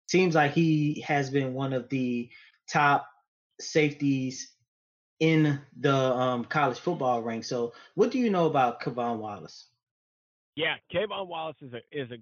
seems 0.08 0.34
like 0.34 0.54
he 0.54 1.04
has 1.06 1.30
been 1.30 1.54
one 1.54 1.74
of 1.74 1.90
the 1.90 2.30
top 2.72 3.06
safeties 3.60 4.54
in 5.20 5.60
the 5.78 5.94
um, 5.94 6.46
college 6.46 6.80
football 6.80 7.22
ranks. 7.22 7.50
So, 7.50 7.74
what 7.96 8.12
do 8.12 8.18
you 8.18 8.30
know 8.30 8.46
about 8.46 8.82
K'Von 8.82 9.18
Wallace? 9.18 9.68
Yeah, 10.58 10.74
K'Von 10.92 11.28
Wallace 11.28 11.56
is 11.62 11.72
a 11.72 11.78
is 11.92 12.10
a, 12.10 12.16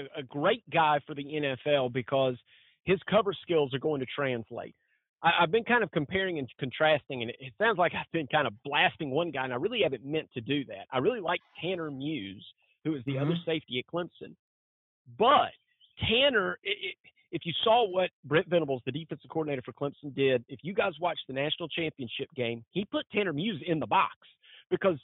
a, 0.00 0.20
a 0.20 0.22
great 0.22 0.62
guy 0.70 1.00
for 1.06 1.14
the 1.14 1.22
NFL 1.22 1.92
because 1.92 2.34
his 2.84 2.98
cover 3.10 3.34
skills 3.42 3.74
are 3.74 3.78
going 3.78 4.00
to 4.00 4.06
translate. 4.06 4.74
I, 5.22 5.32
have 5.40 5.50
been 5.50 5.64
kind 5.64 5.82
of 5.84 5.90
comparing 5.90 6.38
and 6.38 6.48
contrasting, 6.58 7.20
and 7.20 7.30
it, 7.30 7.36
it, 7.40 7.52
sounds 7.58 7.76
like 7.76 7.92
I've 7.98 8.10
been 8.10 8.26
kind 8.26 8.46
of 8.46 8.54
blasting 8.64 9.10
one 9.10 9.30
guy, 9.30 9.44
and 9.44 9.52
I 9.52 9.56
really 9.56 9.82
haven't 9.82 10.02
meant 10.02 10.30
to 10.32 10.40
do 10.40 10.64
that. 10.64 10.86
I 10.90 10.98
really 10.98 11.20
like 11.20 11.40
Tanner 11.60 11.90
Muse, 11.90 12.44
who 12.84 12.94
is 12.94 13.02
the 13.04 13.12
mm-hmm. 13.12 13.26
other 13.26 13.36
safety 13.44 13.78
at 13.78 13.92
Clemson. 13.92 14.34
But 15.18 15.52
Tanner, 16.08 16.58
it, 16.62 16.76
it, 16.80 16.94
if 17.32 17.42
you 17.44 17.52
saw 17.64 17.86
what 17.86 18.08
Brent 18.24 18.48
Venables, 18.48 18.80
the 18.86 18.92
defensive 18.92 19.28
coordinator 19.28 19.60
for 19.62 19.74
Clemson, 19.74 20.14
did, 20.16 20.42
if 20.48 20.60
you 20.62 20.72
guys 20.72 20.92
watched 21.02 21.26
the 21.28 21.34
national 21.34 21.68
championship 21.68 22.28
game, 22.34 22.64
he 22.70 22.86
put 22.86 23.04
Tanner 23.12 23.34
Muse 23.34 23.62
in 23.66 23.78
the 23.78 23.86
box 23.86 24.16
because 24.70 24.96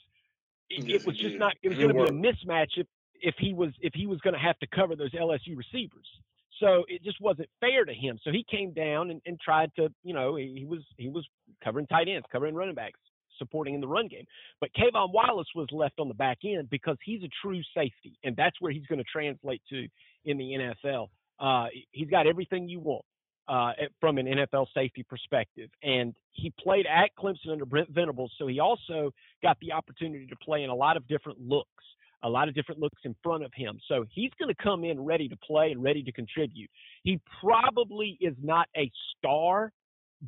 it, 0.69 0.89
it 0.89 1.05
was 1.05 1.17
just 1.17 1.35
not. 1.37 1.53
It 1.61 1.69
was 1.69 1.77
going 1.77 1.89
to 1.89 1.93
be 1.93 2.01
a 2.01 2.11
mismatch 2.11 2.77
if 2.77 2.87
if 3.21 3.35
he 3.37 3.53
was 3.53 3.71
if 3.81 3.93
he 3.93 4.07
was 4.07 4.19
going 4.21 4.33
to 4.33 4.39
have 4.39 4.57
to 4.59 4.67
cover 4.67 4.95
those 4.95 5.11
LSU 5.11 5.57
receivers. 5.57 6.07
So 6.59 6.85
it 6.87 7.03
just 7.03 7.19
wasn't 7.19 7.49
fair 7.59 7.83
to 7.83 7.93
him. 7.93 8.17
So 8.23 8.31
he 8.31 8.45
came 8.49 8.71
down 8.71 9.11
and, 9.11 9.21
and 9.25 9.37
tried 9.39 9.71
to, 9.75 9.89
you 10.03 10.13
know, 10.13 10.35
he, 10.35 10.55
he 10.59 10.65
was 10.65 10.81
he 10.97 11.09
was 11.09 11.27
covering 11.63 11.87
tight 11.87 12.07
ends, 12.07 12.25
covering 12.31 12.55
running 12.55 12.75
backs, 12.75 12.99
supporting 13.37 13.75
in 13.75 13.81
the 13.81 13.87
run 13.87 14.07
game. 14.07 14.25
But 14.61 14.69
K'Von 14.73 15.11
Wallace 15.11 15.47
was 15.53 15.67
left 15.71 15.99
on 15.99 16.07
the 16.07 16.13
back 16.13 16.39
end 16.45 16.69
because 16.69 16.97
he's 17.03 17.23
a 17.23 17.29
true 17.41 17.61
safety, 17.75 18.17
and 18.23 18.35
that's 18.35 18.59
where 18.61 18.71
he's 18.71 18.85
going 18.85 18.99
to 18.99 19.05
translate 19.11 19.61
to 19.69 19.87
in 20.23 20.37
the 20.37 20.73
NFL. 20.85 21.07
Uh, 21.39 21.67
he's 21.91 22.09
got 22.09 22.27
everything 22.27 22.69
you 22.69 22.79
want 22.79 23.03
uh, 23.47 23.71
from 23.99 24.17
an 24.17 24.25
NFL 24.25 24.67
safety 24.73 25.03
perspective. 25.03 25.69
And 25.83 26.13
he 26.31 26.51
played 26.59 26.85
at 26.85 27.09
Clemson 27.17 27.51
under 27.51 27.65
Brent 27.65 27.89
Venables, 27.89 28.31
so 28.37 28.47
he 28.47 28.59
also 28.59 29.11
got 29.43 29.57
the 29.61 29.71
opportunity 29.71 30.27
to 30.27 30.35
play 30.37 30.63
in 30.63 30.69
a 30.69 30.75
lot 30.75 30.97
of 30.97 31.07
different 31.07 31.39
looks, 31.39 31.83
a 32.23 32.29
lot 32.29 32.47
of 32.47 32.55
different 32.55 32.81
looks 32.81 33.01
in 33.03 33.15
front 33.23 33.43
of 33.43 33.51
him. 33.53 33.79
So 33.87 34.05
he's 34.11 34.31
going 34.39 34.53
to 34.53 34.63
come 34.63 34.83
in 34.83 35.03
ready 35.03 35.27
to 35.29 35.37
play 35.37 35.71
and 35.71 35.83
ready 35.83 36.03
to 36.03 36.11
contribute. 36.11 36.69
He 37.03 37.19
probably 37.41 38.17
is 38.19 38.35
not 38.41 38.67
a 38.75 38.91
star, 39.17 39.71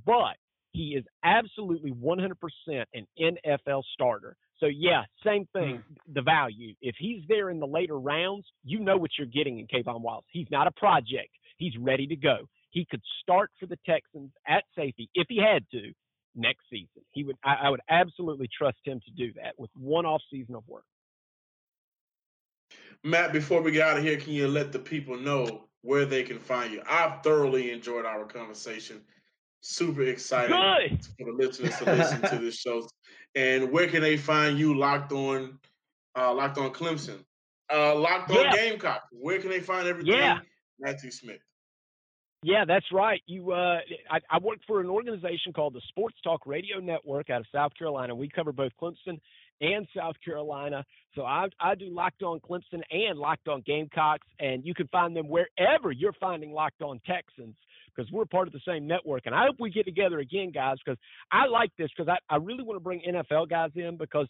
but 0.06 0.36
he 0.72 0.90
is 0.90 1.06
absolutely 1.24 1.92
100% 1.92 2.34
an 2.68 3.38
NFL 3.46 3.84
starter. 3.94 4.36
So 4.60 4.68
yeah, 4.68 5.04
same 5.26 5.48
thing. 5.54 5.78
Mm. 5.78 6.16
The 6.16 6.22
value. 6.22 6.74
If 6.82 6.96
he's 6.98 7.22
there 7.28 7.50
in 7.50 7.60
the 7.60 7.68
later 7.68 8.00
rounds, 8.00 8.46
you 8.64 8.80
know 8.80 8.98
what 8.98 9.12
you're 9.18 9.28
getting 9.28 9.60
in 9.60 9.68
K'Von 9.68 10.02
Wallace. 10.02 10.26
He's 10.32 10.48
not 10.50 10.68
a 10.68 10.72
project. 10.72 11.30
He's 11.58 11.74
ready 11.78 12.08
to 12.08 12.16
go 12.16 12.48
he 12.78 12.86
could 12.86 13.02
start 13.24 13.50
for 13.60 13.66
the 13.66 13.78
Texans 13.88 14.30
at 14.48 14.64
safety 14.78 15.10
if 15.16 15.26
he 15.28 15.38
had 15.38 15.66
to 15.72 15.92
next 16.36 16.62
season. 16.70 17.02
He 17.12 17.24
would 17.24 17.36
I, 17.44 17.56
I 17.64 17.70
would 17.72 17.82
absolutely 17.90 18.48
trust 18.56 18.78
him 18.84 19.00
to 19.04 19.12
do 19.12 19.34
that 19.34 19.54
with 19.58 19.72
one 19.74 20.06
off 20.06 20.22
season 20.32 20.54
of 20.54 20.64
work. 20.68 20.84
Matt, 23.04 23.34
before 23.34 23.64
we 23.64 23.72
get 23.72 23.88
out 23.88 23.98
of 23.98 24.04
here, 24.04 24.18
can 24.18 24.34
you 24.34 24.48
let 24.48 24.72
the 24.72 24.78
people 24.78 25.18
know 25.18 25.66
where 25.82 26.06
they 26.06 26.22
can 26.22 26.38
find 26.38 26.72
you? 26.72 26.84
I've 26.88 27.24
thoroughly 27.24 27.72
enjoyed 27.72 28.06
our 28.06 28.26
conversation. 28.26 29.02
Super 29.62 30.04
excited 30.04 30.52
Good. 30.52 31.04
for 31.18 31.32
the 31.32 31.32
listeners 31.32 31.78
to 31.78 31.86
listen 31.86 32.22
to 32.30 32.38
this 32.38 32.58
show. 32.58 32.88
And 33.34 33.72
where 33.72 33.88
can 33.88 34.02
they 34.02 34.18
find 34.18 34.60
you 34.60 34.78
locked 34.78 35.12
on 35.12 35.58
uh, 36.16 36.32
locked 36.32 36.60
on 36.60 36.72
Clemson? 36.72 37.24
Uh, 37.74 37.96
locked 37.96 38.30
on 38.30 38.44
yeah. 38.44 38.56
Gamecock. 38.56 39.02
Where 39.12 39.40
can 39.40 39.50
they 39.50 39.62
find 39.62 39.88
everything? 39.88 40.14
Yeah. 40.14 40.40
Matthew 40.80 41.10
Smith. 41.10 41.42
Yeah, 42.44 42.66
that's 42.68 42.86
right. 42.94 43.22
You, 43.26 43.52
uh, 43.52 43.80
I, 44.12 44.20
I 44.30 44.38
work 44.40 44.60
for 44.68 44.80
an 44.80 44.88
organization 44.88 45.54
called 45.54 45.74
the 45.74 45.82
Sports 45.90 46.18
Talk 46.24 46.46
Radio 46.46 46.80
Network 46.80 47.30
out 47.30 47.42
of 47.42 47.48
South 47.52 47.72
Carolina. 47.78 48.14
We 48.14 48.30
cover 48.30 48.52
both 48.52 48.72
Clemson 48.82 49.20
and 49.60 49.88
South 49.96 50.16
Carolina. 50.24 50.86
So 51.16 51.24
I, 51.24 51.48
I 51.60 51.74
do 51.74 51.90
Locked 51.90 52.22
On 52.22 52.40
Clemson 52.40 52.84
and 52.92 53.18
Locked 53.18 53.48
On 53.48 53.62
Gamecocks, 53.66 54.28
and 54.40 54.64
you 54.64 54.76
can 54.76 54.88
find 54.90 55.16
them 55.16 55.28
wherever 55.28 55.92
you're 55.92 56.14
finding 56.20 56.52
Locked 56.52 56.84
On 56.84 57.02
Texans 57.08 57.56
because 57.96 58.12
we're 58.12 58.26
part 58.26 58.48
of 58.48 58.54
the 58.54 58.62
same 58.68 58.86
network. 58.86 59.24
And 59.26 59.34
I 59.34 59.46
hope 59.48 59.56
we 59.60 59.72
get 59.72 59.86
together 59.86 60.20
again, 60.20 60.52
guys, 60.52 60.78
because 60.86 61.00
I 61.32 61.48
like 61.48 61.72
this 61.78 61.90
because 61.98 62.08
I, 62.08 62.34
I 62.34 62.38
really 62.38 62.64
want 62.64 62.78
to 62.78 62.84
bring 62.84 63.02
NFL 63.02 63.50
guys 63.50 63.72
in 63.76 63.98
because 63.98 64.28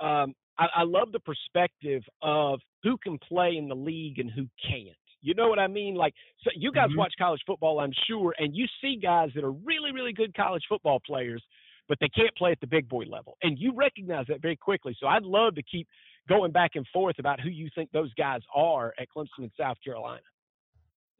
um, 0.00 0.34
I, 0.58 0.66
I 0.76 0.82
love 0.84 1.12
the 1.12 1.20
perspective 1.20 2.02
of 2.22 2.60
who 2.82 2.96
can 2.96 3.18
play 3.18 3.56
in 3.58 3.68
the 3.68 3.76
league 3.76 4.18
and 4.18 4.30
who 4.30 4.46
can't. 4.66 4.96
You 5.26 5.34
know 5.34 5.48
what 5.48 5.58
I 5.58 5.66
mean? 5.66 5.96
Like, 5.96 6.14
so 6.44 6.50
you 6.54 6.70
guys 6.70 6.90
mm-hmm. 6.90 6.98
watch 6.98 7.14
college 7.18 7.40
football, 7.44 7.80
I'm 7.80 7.90
sure, 8.08 8.32
and 8.38 8.54
you 8.54 8.66
see 8.80 8.96
guys 9.02 9.30
that 9.34 9.42
are 9.42 9.50
really, 9.50 9.90
really 9.92 10.12
good 10.12 10.32
college 10.36 10.62
football 10.68 11.00
players, 11.04 11.42
but 11.88 11.98
they 12.00 12.08
can't 12.08 12.34
play 12.36 12.52
at 12.52 12.60
the 12.60 12.68
big 12.68 12.88
boy 12.88 13.06
level. 13.10 13.36
And 13.42 13.58
you 13.58 13.74
recognize 13.74 14.26
that 14.28 14.40
very 14.40 14.54
quickly. 14.54 14.96
So 15.00 15.08
I'd 15.08 15.24
love 15.24 15.56
to 15.56 15.64
keep 15.64 15.88
going 16.28 16.52
back 16.52 16.72
and 16.76 16.86
forth 16.92 17.18
about 17.18 17.40
who 17.40 17.48
you 17.48 17.68
think 17.74 17.90
those 17.90 18.14
guys 18.14 18.40
are 18.54 18.94
at 19.00 19.08
Clemson 19.16 19.38
and 19.38 19.50
South 19.58 19.78
Carolina. 19.84 20.22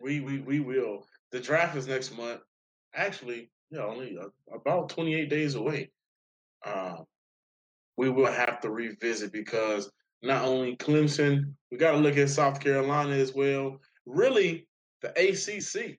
We 0.00 0.20
we 0.20 0.38
we 0.38 0.60
will. 0.60 1.04
The 1.32 1.40
draft 1.40 1.76
is 1.76 1.88
next 1.88 2.16
month. 2.16 2.42
Actually, 2.94 3.50
yeah, 3.72 3.80
only 3.80 4.16
uh, 4.16 4.28
about 4.54 4.88
28 4.90 5.28
days 5.28 5.56
away. 5.56 5.90
Uh, 6.64 6.98
we 7.96 8.08
will 8.08 8.30
have 8.30 8.60
to 8.60 8.70
revisit 8.70 9.32
because 9.32 9.90
not 10.22 10.44
only 10.44 10.76
Clemson, 10.76 11.54
we 11.72 11.78
got 11.78 11.92
to 11.92 11.98
look 11.98 12.16
at 12.16 12.30
South 12.30 12.60
Carolina 12.60 13.16
as 13.16 13.34
well 13.34 13.80
really 14.06 14.66
the 15.02 15.10
ACC. 15.10 15.98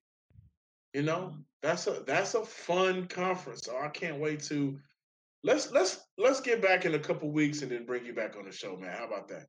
You 0.93 1.03
know, 1.03 1.35
that's 1.61 1.87
a 1.87 2.03
that's 2.05 2.33
a 2.33 2.43
fun 2.43 3.07
conference. 3.07 3.61
So 3.63 3.77
I 3.77 3.89
can't 3.89 4.19
wait 4.19 4.41
to 4.43 4.79
let's 5.43 5.71
let's 5.71 5.99
let's 6.17 6.41
get 6.41 6.61
back 6.61 6.85
in 6.85 6.95
a 6.95 6.99
couple 6.99 7.31
weeks 7.31 7.61
and 7.61 7.71
then 7.71 7.85
bring 7.85 8.05
you 8.05 8.13
back 8.13 8.35
on 8.37 8.45
the 8.45 8.51
show, 8.51 8.75
man. 8.77 8.95
How 8.97 9.05
about 9.05 9.27
that? 9.29 9.47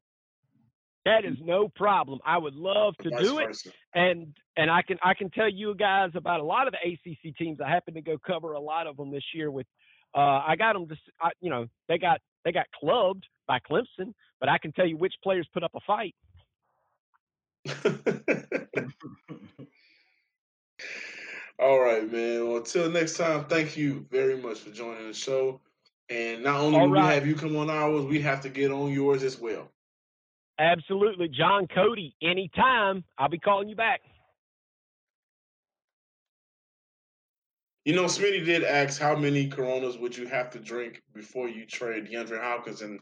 That 1.04 1.24
is 1.24 1.38
no 1.42 1.68
problem. 1.68 2.18
I 2.26 2.36
would 2.36 2.54
love 2.54 2.94
to 3.02 3.08
Vice 3.08 3.22
do 3.22 3.38
it, 3.38 3.56
and 3.94 4.26
and 4.56 4.70
I 4.70 4.82
can 4.82 4.98
I 5.02 5.14
can 5.14 5.30
tell 5.30 5.48
you 5.48 5.74
guys 5.74 6.10
about 6.14 6.40
a 6.40 6.44
lot 6.44 6.66
of 6.66 6.74
the 6.74 6.90
ACC 6.90 7.34
teams. 7.36 7.60
I 7.64 7.68
happen 7.70 7.94
to 7.94 8.02
go 8.02 8.18
cover 8.26 8.52
a 8.52 8.60
lot 8.60 8.86
of 8.86 8.96
them 8.96 9.10
this 9.10 9.24
year. 9.32 9.50
With 9.50 9.66
uh, 10.14 10.42
I 10.46 10.54
got 10.58 10.74
them 10.74 10.86
just 10.86 11.00
I, 11.20 11.30
you 11.40 11.48
know 11.48 11.66
they 11.88 11.96
got 11.96 12.20
they 12.44 12.52
got 12.52 12.66
clubbed 12.78 13.24
by 13.46 13.58
Clemson, 13.58 14.12
but 14.38 14.50
I 14.50 14.58
can 14.58 14.72
tell 14.72 14.86
you 14.86 14.98
which 14.98 15.14
players 15.22 15.48
put 15.54 15.62
up 15.62 15.70
a 15.74 15.80
fight. 15.86 16.14
All 21.60 21.80
right, 21.80 22.10
man. 22.10 22.46
Well, 22.46 22.58
until 22.58 22.88
next 22.90 23.16
time, 23.16 23.46
thank 23.46 23.76
you 23.76 24.06
very 24.10 24.36
much 24.40 24.60
for 24.60 24.70
joining 24.70 25.08
the 25.08 25.14
show. 25.14 25.60
And 26.08 26.44
not 26.44 26.60
only 26.60 26.78
do 26.80 26.90
we 26.90 26.98
have 26.98 27.26
you 27.26 27.34
come 27.34 27.56
on 27.56 27.68
ours, 27.68 28.04
we 28.04 28.20
have 28.20 28.40
to 28.42 28.48
get 28.48 28.70
on 28.70 28.92
yours 28.92 29.22
as 29.22 29.38
well. 29.38 29.70
Absolutely, 30.58 31.28
John 31.28 31.66
Coty. 31.66 32.14
Anytime, 32.22 33.04
I'll 33.18 33.28
be 33.28 33.38
calling 33.38 33.68
you 33.68 33.76
back. 33.76 34.00
You 37.84 37.94
know, 37.94 38.04
Smitty 38.04 38.44
did 38.44 38.64
ask 38.64 39.00
how 39.00 39.16
many 39.16 39.48
Coronas 39.48 39.96
would 39.96 40.16
you 40.16 40.26
have 40.26 40.50
to 40.50 40.58
drink 40.58 41.02
before 41.14 41.48
you 41.48 41.64
trade 41.64 42.06
DeAndre 42.06 42.40
Hopkins, 42.40 42.82
and 42.82 43.00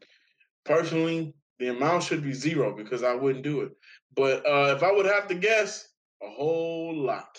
personally, 0.65 1.35
the 1.59 1.69
amount 1.69 2.05
should 2.05 2.23
be 2.23 2.33
zero 2.33 2.77
because 2.77 3.03
I 3.03 3.15
wouldn't 3.15 3.43
do 3.43 3.63
it. 3.63 3.73
But 4.17 4.47
uh, 4.47 4.75
if 4.77 4.83
I 4.83 4.91
would 4.93 5.07
have 5.07 5.29
to 5.29 5.35
guess, 5.35 5.89
a 6.23 6.29
whole 6.31 6.97
lot. 6.97 7.39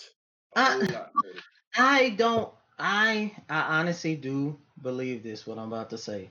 A 0.56 0.60
I- 0.60 0.72
whole 0.72 0.80
lot. 0.92 1.12
I 1.76 2.10
don't. 2.10 2.52
I 2.78 3.32
I 3.50 3.80
honestly 3.80 4.14
do 4.16 4.58
believe 4.82 5.22
this. 5.22 5.46
What 5.46 5.58
I'm 5.58 5.72
about 5.72 5.90
to 5.90 5.98
say. 5.98 6.30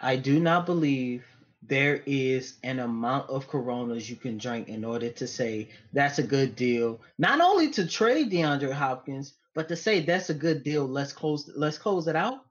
I 0.00 0.16
do 0.16 0.40
not 0.40 0.66
believe 0.66 1.24
there 1.62 2.02
is 2.06 2.56
an 2.64 2.78
amount 2.78 3.28
of 3.28 3.48
Coronas 3.48 4.08
you 4.08 4.16
can 4.16 4.38
drink 4.38 4.68
in 4.68 4.84
order 4.84 5.10
to 5.10 5.26
say 5.26 5.68
that's 5.92 6.18
a 6.18 6.22
good 6.22 6.56
deal. 6.56 7.00
Not 7.18 7.40
only 7.40 7.70
to 7.72 7.86
trade 7.86 8.30
DeAndre 8.32 8.72
Hopkins, 8.72 9.34
but 9.54 9.68
to 9.68 9.76
say 9.76 10.00
that's 10.00 10.30
a 10.30 10.34
good 10.34 10.62
deal. 10.62 10.86
Let's 10.86 11.12
close. 11.12 11.50
Let's 11.54 11.78
close 11.78 12.06
it 12.08 12.16
out. 12.16 12.46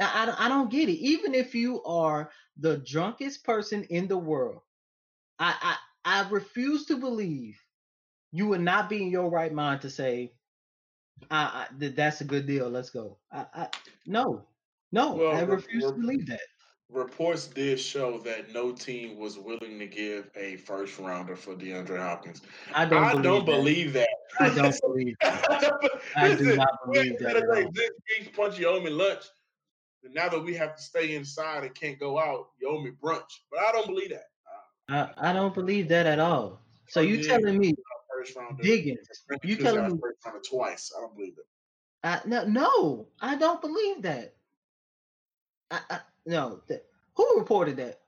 I, 0.00 0.34
I, 0.38 0.46
I 0.46 0.48
don't 0.48 0.70
get 0.70 0.88
it. 0.88 0.98
Even 0.98 1.34
if 1.34 1.54
you 1.54 1.82
are 1.84 2.30
the 2.58 2.78
drunkest 2.78 3.44
person 3.44 3.84
in 3.84 4.08
the 4.08 4.18
world, 4.18 4.62
I, 5.38 5.54
I, 5.60 5.76
I 6.06 6.26
refuse 6.30 6.86
to 6.86 6.96
believe 6.96 7.60
you 8.32 8.46
would 8.46 8.60
not 8.60 8.88
be 8.88 9.02
in 9.02 9.10
your 9.10 9.28
right 9.28 9.52
mind 9.52 9.80
to 9.82 9.90
say 9.90 10.32
I, 11.30 11.66
I 11.80 11.88
that's 11.88 12.20
a 12.20 12.24
good 12.24 12.46
deal. 12.46 12.68
Let's 12.68 12.90
go. 12.90 13.18
I, 13.32 13.46
I 13.54 13.68
no, 14.06 14.44
no, 14.92 15.14
Well, 15.14 15.36
I 15.36 15.40
refuse 15.40 15.84
to 15.84 15.92
believe 15.92 16.26
that. 16.28 16.40
Reports 16.88 17.48
did 17.48 17.80
show 17.80 18.18
that 18.18 18.52
no 18.52 18.70
team 18.70 19.18
was 19.18 19.38
willing 19.38 19.80
to 19.80 19.86
give 19.86 20.30
a 20.36 20.56
first 20.58 21.00
rounder 21.00 21.34
for 21.34 21.56
DeAndre 21.56 21.98
Hopkins. 21.98 22.42
I 22.72 22.84
don't. 22.84 23.02
I 23.02 23.10
believe 23.10 23.24
don't 23.24 23.46
that. 23.46 23.52
believe 23.52 23.92
that. 23.94 24.08
I 24.38 24.54
don't 24.54 24.80
believe 24.82 25.16
that. 25.22 26.00
I 26.16 26.34
do 26.34 26.56
not 26.56 26.68
believe 26.86 27.18
that 27.18 27.70
this 27.74 27.90
each 28.20 28.32
punch 28.32 28.58
you 28.58 28.68
owe 28.68 28.80
me 28.80 28.90
lunch. 28.90 29.24
And 30.04 30.14
now 30.14 30.28
that 30.28 30.44
we 30.44 30.54
have 30.54 30.76
to 30.76 30.82
stay 30.82 31.16
inside 31.16 31.64
and 31.64 31.74
can't 31.74 31.98
go 31.98 32.20
out, 32.20 32.50
you 32.60 32.68
owe 32.68 32.80
me 32.80 32.92
brunch. 33.02 33.40
But 33.50 33.60
I 33.60 33.72
don't 33.72 33.88
believe 33.88 34.10
that. 34.10 34.26
I, 34.88 35.10
I 35.16 35.32
don't 35.32 35.54
believe 35.54 35.88
that 35.88 36.06
at 36.06 36.18
all. 36.18 36.60
So 36.88 37.00
you 37.00 37.22
telling 37.22 37.58
me 37.58 37.74
first 38.08 38.36
rounder. 38.36 38.62
Diggins? 38.62 39.08
You 39.42 39.56
telling 39.56 39.94
me? 39.94 40.00
first 40.00 40.48
twice. 40.48 40.92
I 40.96 41.00
don't 41.00 41.14
believe 41.16 41.34
it. 41.38 41.46
I, 42.04 42.20
no, 42.24 42.44
no, 42.44 43.06
I 43.20 43.36
don't 43.36 43.60
believe 43.60 44.02
that. 44.02 44.34
I, 45.70 45.80
I 45.90 45.98
no. 46.24 46.60
That, 46.68 46.84
who 47.16 47.38
reported 47.38 47.76
that? 47.78 48.00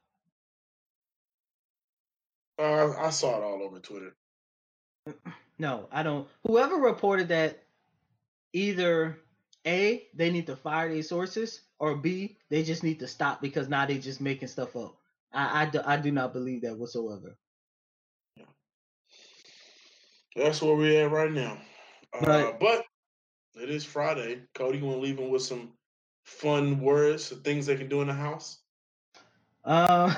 Uh, 2.59 2.93
I 2.99 3.11
saw 3.11 3.39
it 3.39 3.43
all 3.43 3.63
over 3.63 3.79
Twitter. 3.79 4.15
No, 5.61 5.89
I 5.91 6.05
don't. 6.05 6.29
Whoever 6.47 6.77
reported 6.77 7.27
that, 7.31 7.65
either 8.53 9.19
a 9.67 10.07
they 10.15 10.31
need 10.31 10.47
to 10.47 10.55
fire 10.55 10.89
their 10.89 11.03
sources, 11.03 11.63
or 11.81 11.97
b 11.97 12.37
they 12.49 12.63
just 12.63 12.85
need 12.85 13.01
to 13.01 13.09
stop 13.09 13.43
because 13.43 13.69
now 13.69 13.85
they 13.85 13.99
just 13.99 14.21
making 14.21 14.47
stuff 14.47 14.77
up. 14.77 14.95
I 15.33 15.63
I 15.63 15.67
do, 15.67 15.81
I 15.85 15.97
do 15.97 16.11
not 16.11 16.33
believe 16.33 16.63
that 16.63 16.77
whatsoever. 16.77 17.37
That's 20.37 20.63
where 20.63 20.77
we're 20.77 21.05
at 21.05 21.11
right 21.11 21.33
now. 21.33 21.59
Uh, 22.15 22.27
Right. 22.27 22.61
but 22.61 22.85
it 23.61 23.71
is 23.71 23.85
Friday. 23.85 24.43
Coty, 24.55 24.79
you 24.79 24.85
want 24.85 24.99
to 24.99 25.03
leave 25.03 25.17
them 25.17 25.31
with 25.31 25.43
some 25.43 25.73
fun 26.25 26.81
words, 26.81 27.31
things 27.43 27.67
they 27.67 27.77
can 27.77 27.89
do 27.89 28.03
in 28.03 28.07
the 28.07 28.15
house? 28.15 28.59
Uh, 29.65 30.15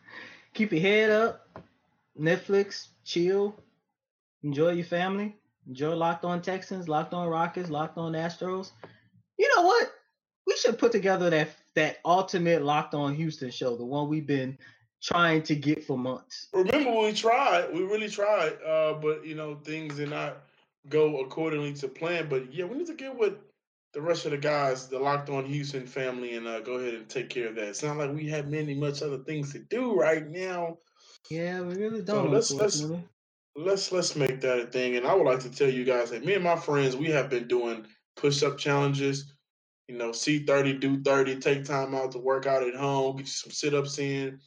keep 0.54 0.72
your 0.72 0.80
head 0.80 1.10
up. 1.10 1.48
Netflix, 2.18 2.88
chill, 3.04 3.54
enjoy 4.42 4.70
your 4.72 4.84
family, 4.84 5.36
enjoy 5.68 5.94
Locked 5.94 6.24
On 6.24 6.42
Texans, 6.42 6.88
Locked 6.88 7.14
On 7.14 7.28
Rockets, 7.28 7.70
Locked 7.70 7.98
On 7.98 8.12
Astros. 8.12 8.72
You 9.38 9.48
know 9.56 9.62
what? 9.62 9.92
We 10.46 10.56
should 10.56 10.78
put 10.78 10.90
together 10.92 11.30
that 11.30 11.50
that 11.78 11.98
ultimate 12.04 12.62
Locked 12.62 12.94
On 12.94 13.14
Houston 13.14 13.50
show, 13.50 13.76
the 13.76 13.84
one 13.84 14.08
we've 14.08 14.26
been 14.26 14.58
trying 15.00 15.42
to 15.44 15.54
get 15.54 15.84
for 15.84 15.96
months. 15.96 16.48
Remember, 16.52 16.90
we 16.92 17.12
tried. 17.12 17.72
We 17.72 17.82
really 17.82 18.08
tried. 18.08 18.54
Uh, 18.66 18.94
but 18.94 19.24
you 19.24 19.36
know, 19.36 19.56
things 19.64 19.96
did 19.96 20.10
not 20.10 20.38
go 20.88 21.20
accordingly 21.20 21.72
to 21.74 21.88
plan. 21.88 22.28
But 22.28 22.52
yeah, 22.52 22.64
we 22.64 22.76
need 22.78 22.88
to 22.88 22.94
get 22.94 23.16
with 23.16 23.34
the 23.94 24.02
rest 24.02 24.24
of 24.26 24.32
the 24.32 24.38
guys, 24.38 24.88
the 24.88 24.98
locked 24.98 25.30
on 25.30 25.44
Houston 25.46 25.86
family, 25.86 26.34
and 26.34 26.46
uh, 26.48 26.60
go 26.60 26.74
ahead 26.74 26.94
and 26.94 27.08
take 27.08 27.30
care 27.30 27.46
of 27.48 27.54
that. 27.54 27.68
It's 27.68 27.82
not 27.82 27.96
like 27.96 28.12
we 28.12 28.28
have 28.28 28.48
many 28.48 28.74
much 28.74 29.00
other 29.02 29.18
things 29.18 29.52
to 29.52 29.60
do 29.60 29.94
right 29.94 30.26
now. 30.28 30.78
Yeah, 31.30 31.60
we 31.60 31.74
really 31.76 32.02
don't. 32.02 32.30
let's- 32.32 32.50
let's- 32.50 32.80
Let's 33.56 33.90
let's 33.90 34.14
make 34.14 34.40
that 34.42 34.60
a 34.60 34.66
thing. 34.66 34.96
And 34.96 35.04
I 35.06 35.12
would 35.14 35.24
like 35.26 35.40
to 35.40 35.50
tell 35.50 35.68
you 35.68 35.84
guys 35.84 36.10
that 36.10 36.24
me 36.24 36.34
and 36.34 36.44
my 36.44 36.54
friends, 36.54 36.94
we 36.96 37.06
have 37.10 37.28
been 37.28 37.48
doing 37.48 37.86
push 38.16 38.42
up 38.44 38.56
challenges. 38.56 39.32
You 39.88 39.96
know, 39.96 40.12
see 40.12 40.40
thirty, 40.40 40.74
do 40.74 41.02
thirty, 41.02 41.36
take 41.38 41.64
time 41.64 41.94
out 41.94 42.12
to 42.12 42.18
work 42.18 42.46
out 42.46 42.62
at 42.62 42.74
home, 42.74 43.16
get 43.16 43.28
some 43.28 43.50
sit 43.50 43.74
ups 43.74 43.98
in. 43.98 44.38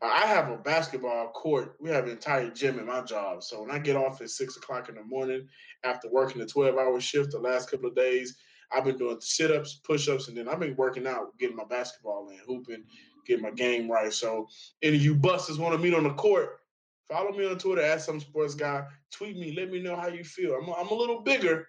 Uh, 0.00 0.06
I 0.06 0.26
have 0.26 0.50
a 0.50 0.56
basketball 0.56 1.32
court. 1.32 1.76
We 1.80 1.90
have 1.90 2.04
an 2.04 2.10
entire 2.10 2.50
gym 2.50 2.78
at 2.78 2.86
my 2.86 3.02
job. 3.02 3.42
So 3.42 3.60
when 3.60 3.70
I 3.70 3.78
get 3.78 3.96
off 3.96 4.20
at 4.20 4.30
six 4.30 4.56
o'clock 4.56 4.88
in 4.88 4.94
the 4.94 5.02
morning 5.04 5.48
after 5.82 6.08
working 6.10 6.42
a 6.42 6.46
12 6.46 6.76
hour 6.76 7.00
shift 7.00 7.32
the 7.32 7.40
last 7.40 7.70
couple 7.70 7.88
of 7.88 7.96
days, 7.96 8.36
I've 8.72 8.84
been 8.84 8.98
doing 8.98 9.20
sit 9.20 9.50
ups, 9.50 9.80
push 9.84 10.08
ups, 10.08 10.28
and 10.28 10.36
then 10.36 10.48
I've 10.48 10.60
been 10.60 10.76
working 10.76 11.06
out, 11.06 11.36
getting 11.38 11.56
my 11.56 11.64
basketball 11.64 12.28
in, 12.30 12.38
hooping, 12.46 12.84
getting 13.26 13.42
my 13.42 13.50
game 13.50 13.90
right. 13.90 14.12
So 14.12 14.48
any 14.82 14.96
of 14.96 15.02
you 15.02 15.14
busters 15.14 15.58
want 15.58 15.74
to 15.74 15.82
meet 15.82 15.94
on 15.94 16.04
the 16.04 16.14
court, 16.14 16.60
follow 17.08 17.32
me 17.32 17.48
on 17.48 17.58
Twitter 17.58 17.82
at 17.82 18.02
some 18.02 18.20
sports 18.20 18.54
guy. 18.54 18.84
Tweet 19.12 19.36
me, 19.36 19.54
let 19.56 19.70
me 19.70 19.80
know 19.80 19.96
how 19.96 20.08
you 20.08 20.24
feel. 20.24 20.54
I'm, 20.54 20.68
a- 20.68 20.74
I'm 20.74 20.88
a 20.88 20.94
little 20.94 21.20
bigger, 21.22 21.68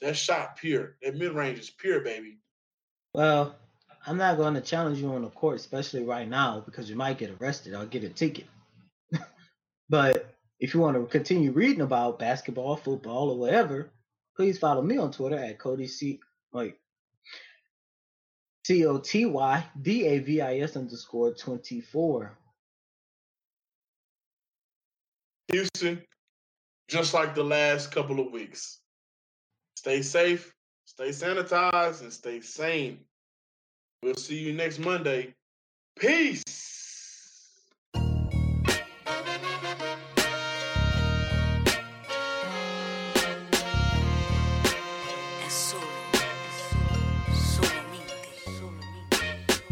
that 0.00 0.16
shot 0.16 0.56
pure. 0.56 0.96
That 1.02 1.16
mid 1.16 1.32
range 1.32 1.58
is 1.58 1.70
pure, 1.70 2.00
baby. 2.00 2.38
Well, 3.14 3.56
I'm 4.06 4.16
not 4.16 4.36
going 4.36 4.54
to 4.54 4.60
challenge 4.60 4.98
you 4.98 5.12
on 5.12 5.22
the 5.22 5.30
court, 5.30 5.56
especially 5.56 6.04
right 6.04 6.28
now, 6.28 6.60
because 6.60 6.88
you 6.88 6.96
might 6.96 7.18
get 7.18 7.36
arrested 7.40 7.74
or 7.74 7.84
get 7.86 8.04
a 8.04 8.08
ticket. 8.08 8.46
but 9.88 10.34
if 10.60 10.74
you 10.74 10.80
want 10.80 10.96
to 10.96 11.06
continue 11.06 11.52
reading 11.52 11.82
about 11.82 12.18
basketball, 12.18 12.76
football, 12.76 13.30
or 13.30 13.38
whatever, 13.38 13.90
please 14.36 14.58
follow 14.58 14.82
me 14.82 14.96
on 14.98 15.12
Twitter 15.12 15.38
at 15.38 15.58
Coty 15.58 15.88
C. 15.88 16.20
Wait. 16.52 16.76
C 18.64 18.84
O 18.86 18.98
T 18.98 19.24
Y 19.24 19.64
D 19.80 20.06
A 20.06 20.18
V 20.18 20.40
I 20.42 20.58
S 20.58 20.76
underscore 20.76 21.32
24. 21.32 22.38
Houston, 25.50 26.02
just 26.88 27.14
like 27.14 27.34
the 27.34 27.42
last 27.42 27.90
couple 27.90 28.20
of 28.20 28.30
weeks, 28.32 28.80
stay 29.78 30.02
safe, 30.02 30.52
stay 30.86 31.10
sanitized, 31.10 32.00
and 32.02 32.12
stay 32.12 32.40
sane. 32.40 32.98
We'll 34.02 34.16
see 34.16 34.36
you 34.36 34.52
next 34.52 34.80
Monday. 34.80 35.34
Peace. 35.96 36.42
Es 45.46 45.52
solo, 45.52 45.84
solamente, 47.32 48.18
solamente. 48.58 49.62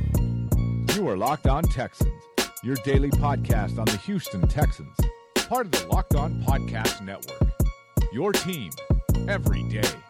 You 0.95 1.09
are 1.09 1.17
Locked 1.17 1.49
On 1.49 1.65
Texans, 1.65 2.23
your 2.63 2.77
daily 2.85 3.11
podcast 3.11 3.77
on 3.77 3.87
the 3.87 3.97
Houston 4.07 4.47
Texans, 4.47 4.97
part 5.49 5.67
of 5.67 5.73
the 5.73 5.85
Locked 5.89 6.15
On 6.15 6.41
Podcast 6.45 7.05
Network. 7.05 7.43
Your 8.13 8.31
team 8.33 8.71
every 9.29 9.63
day. 9.65 10.06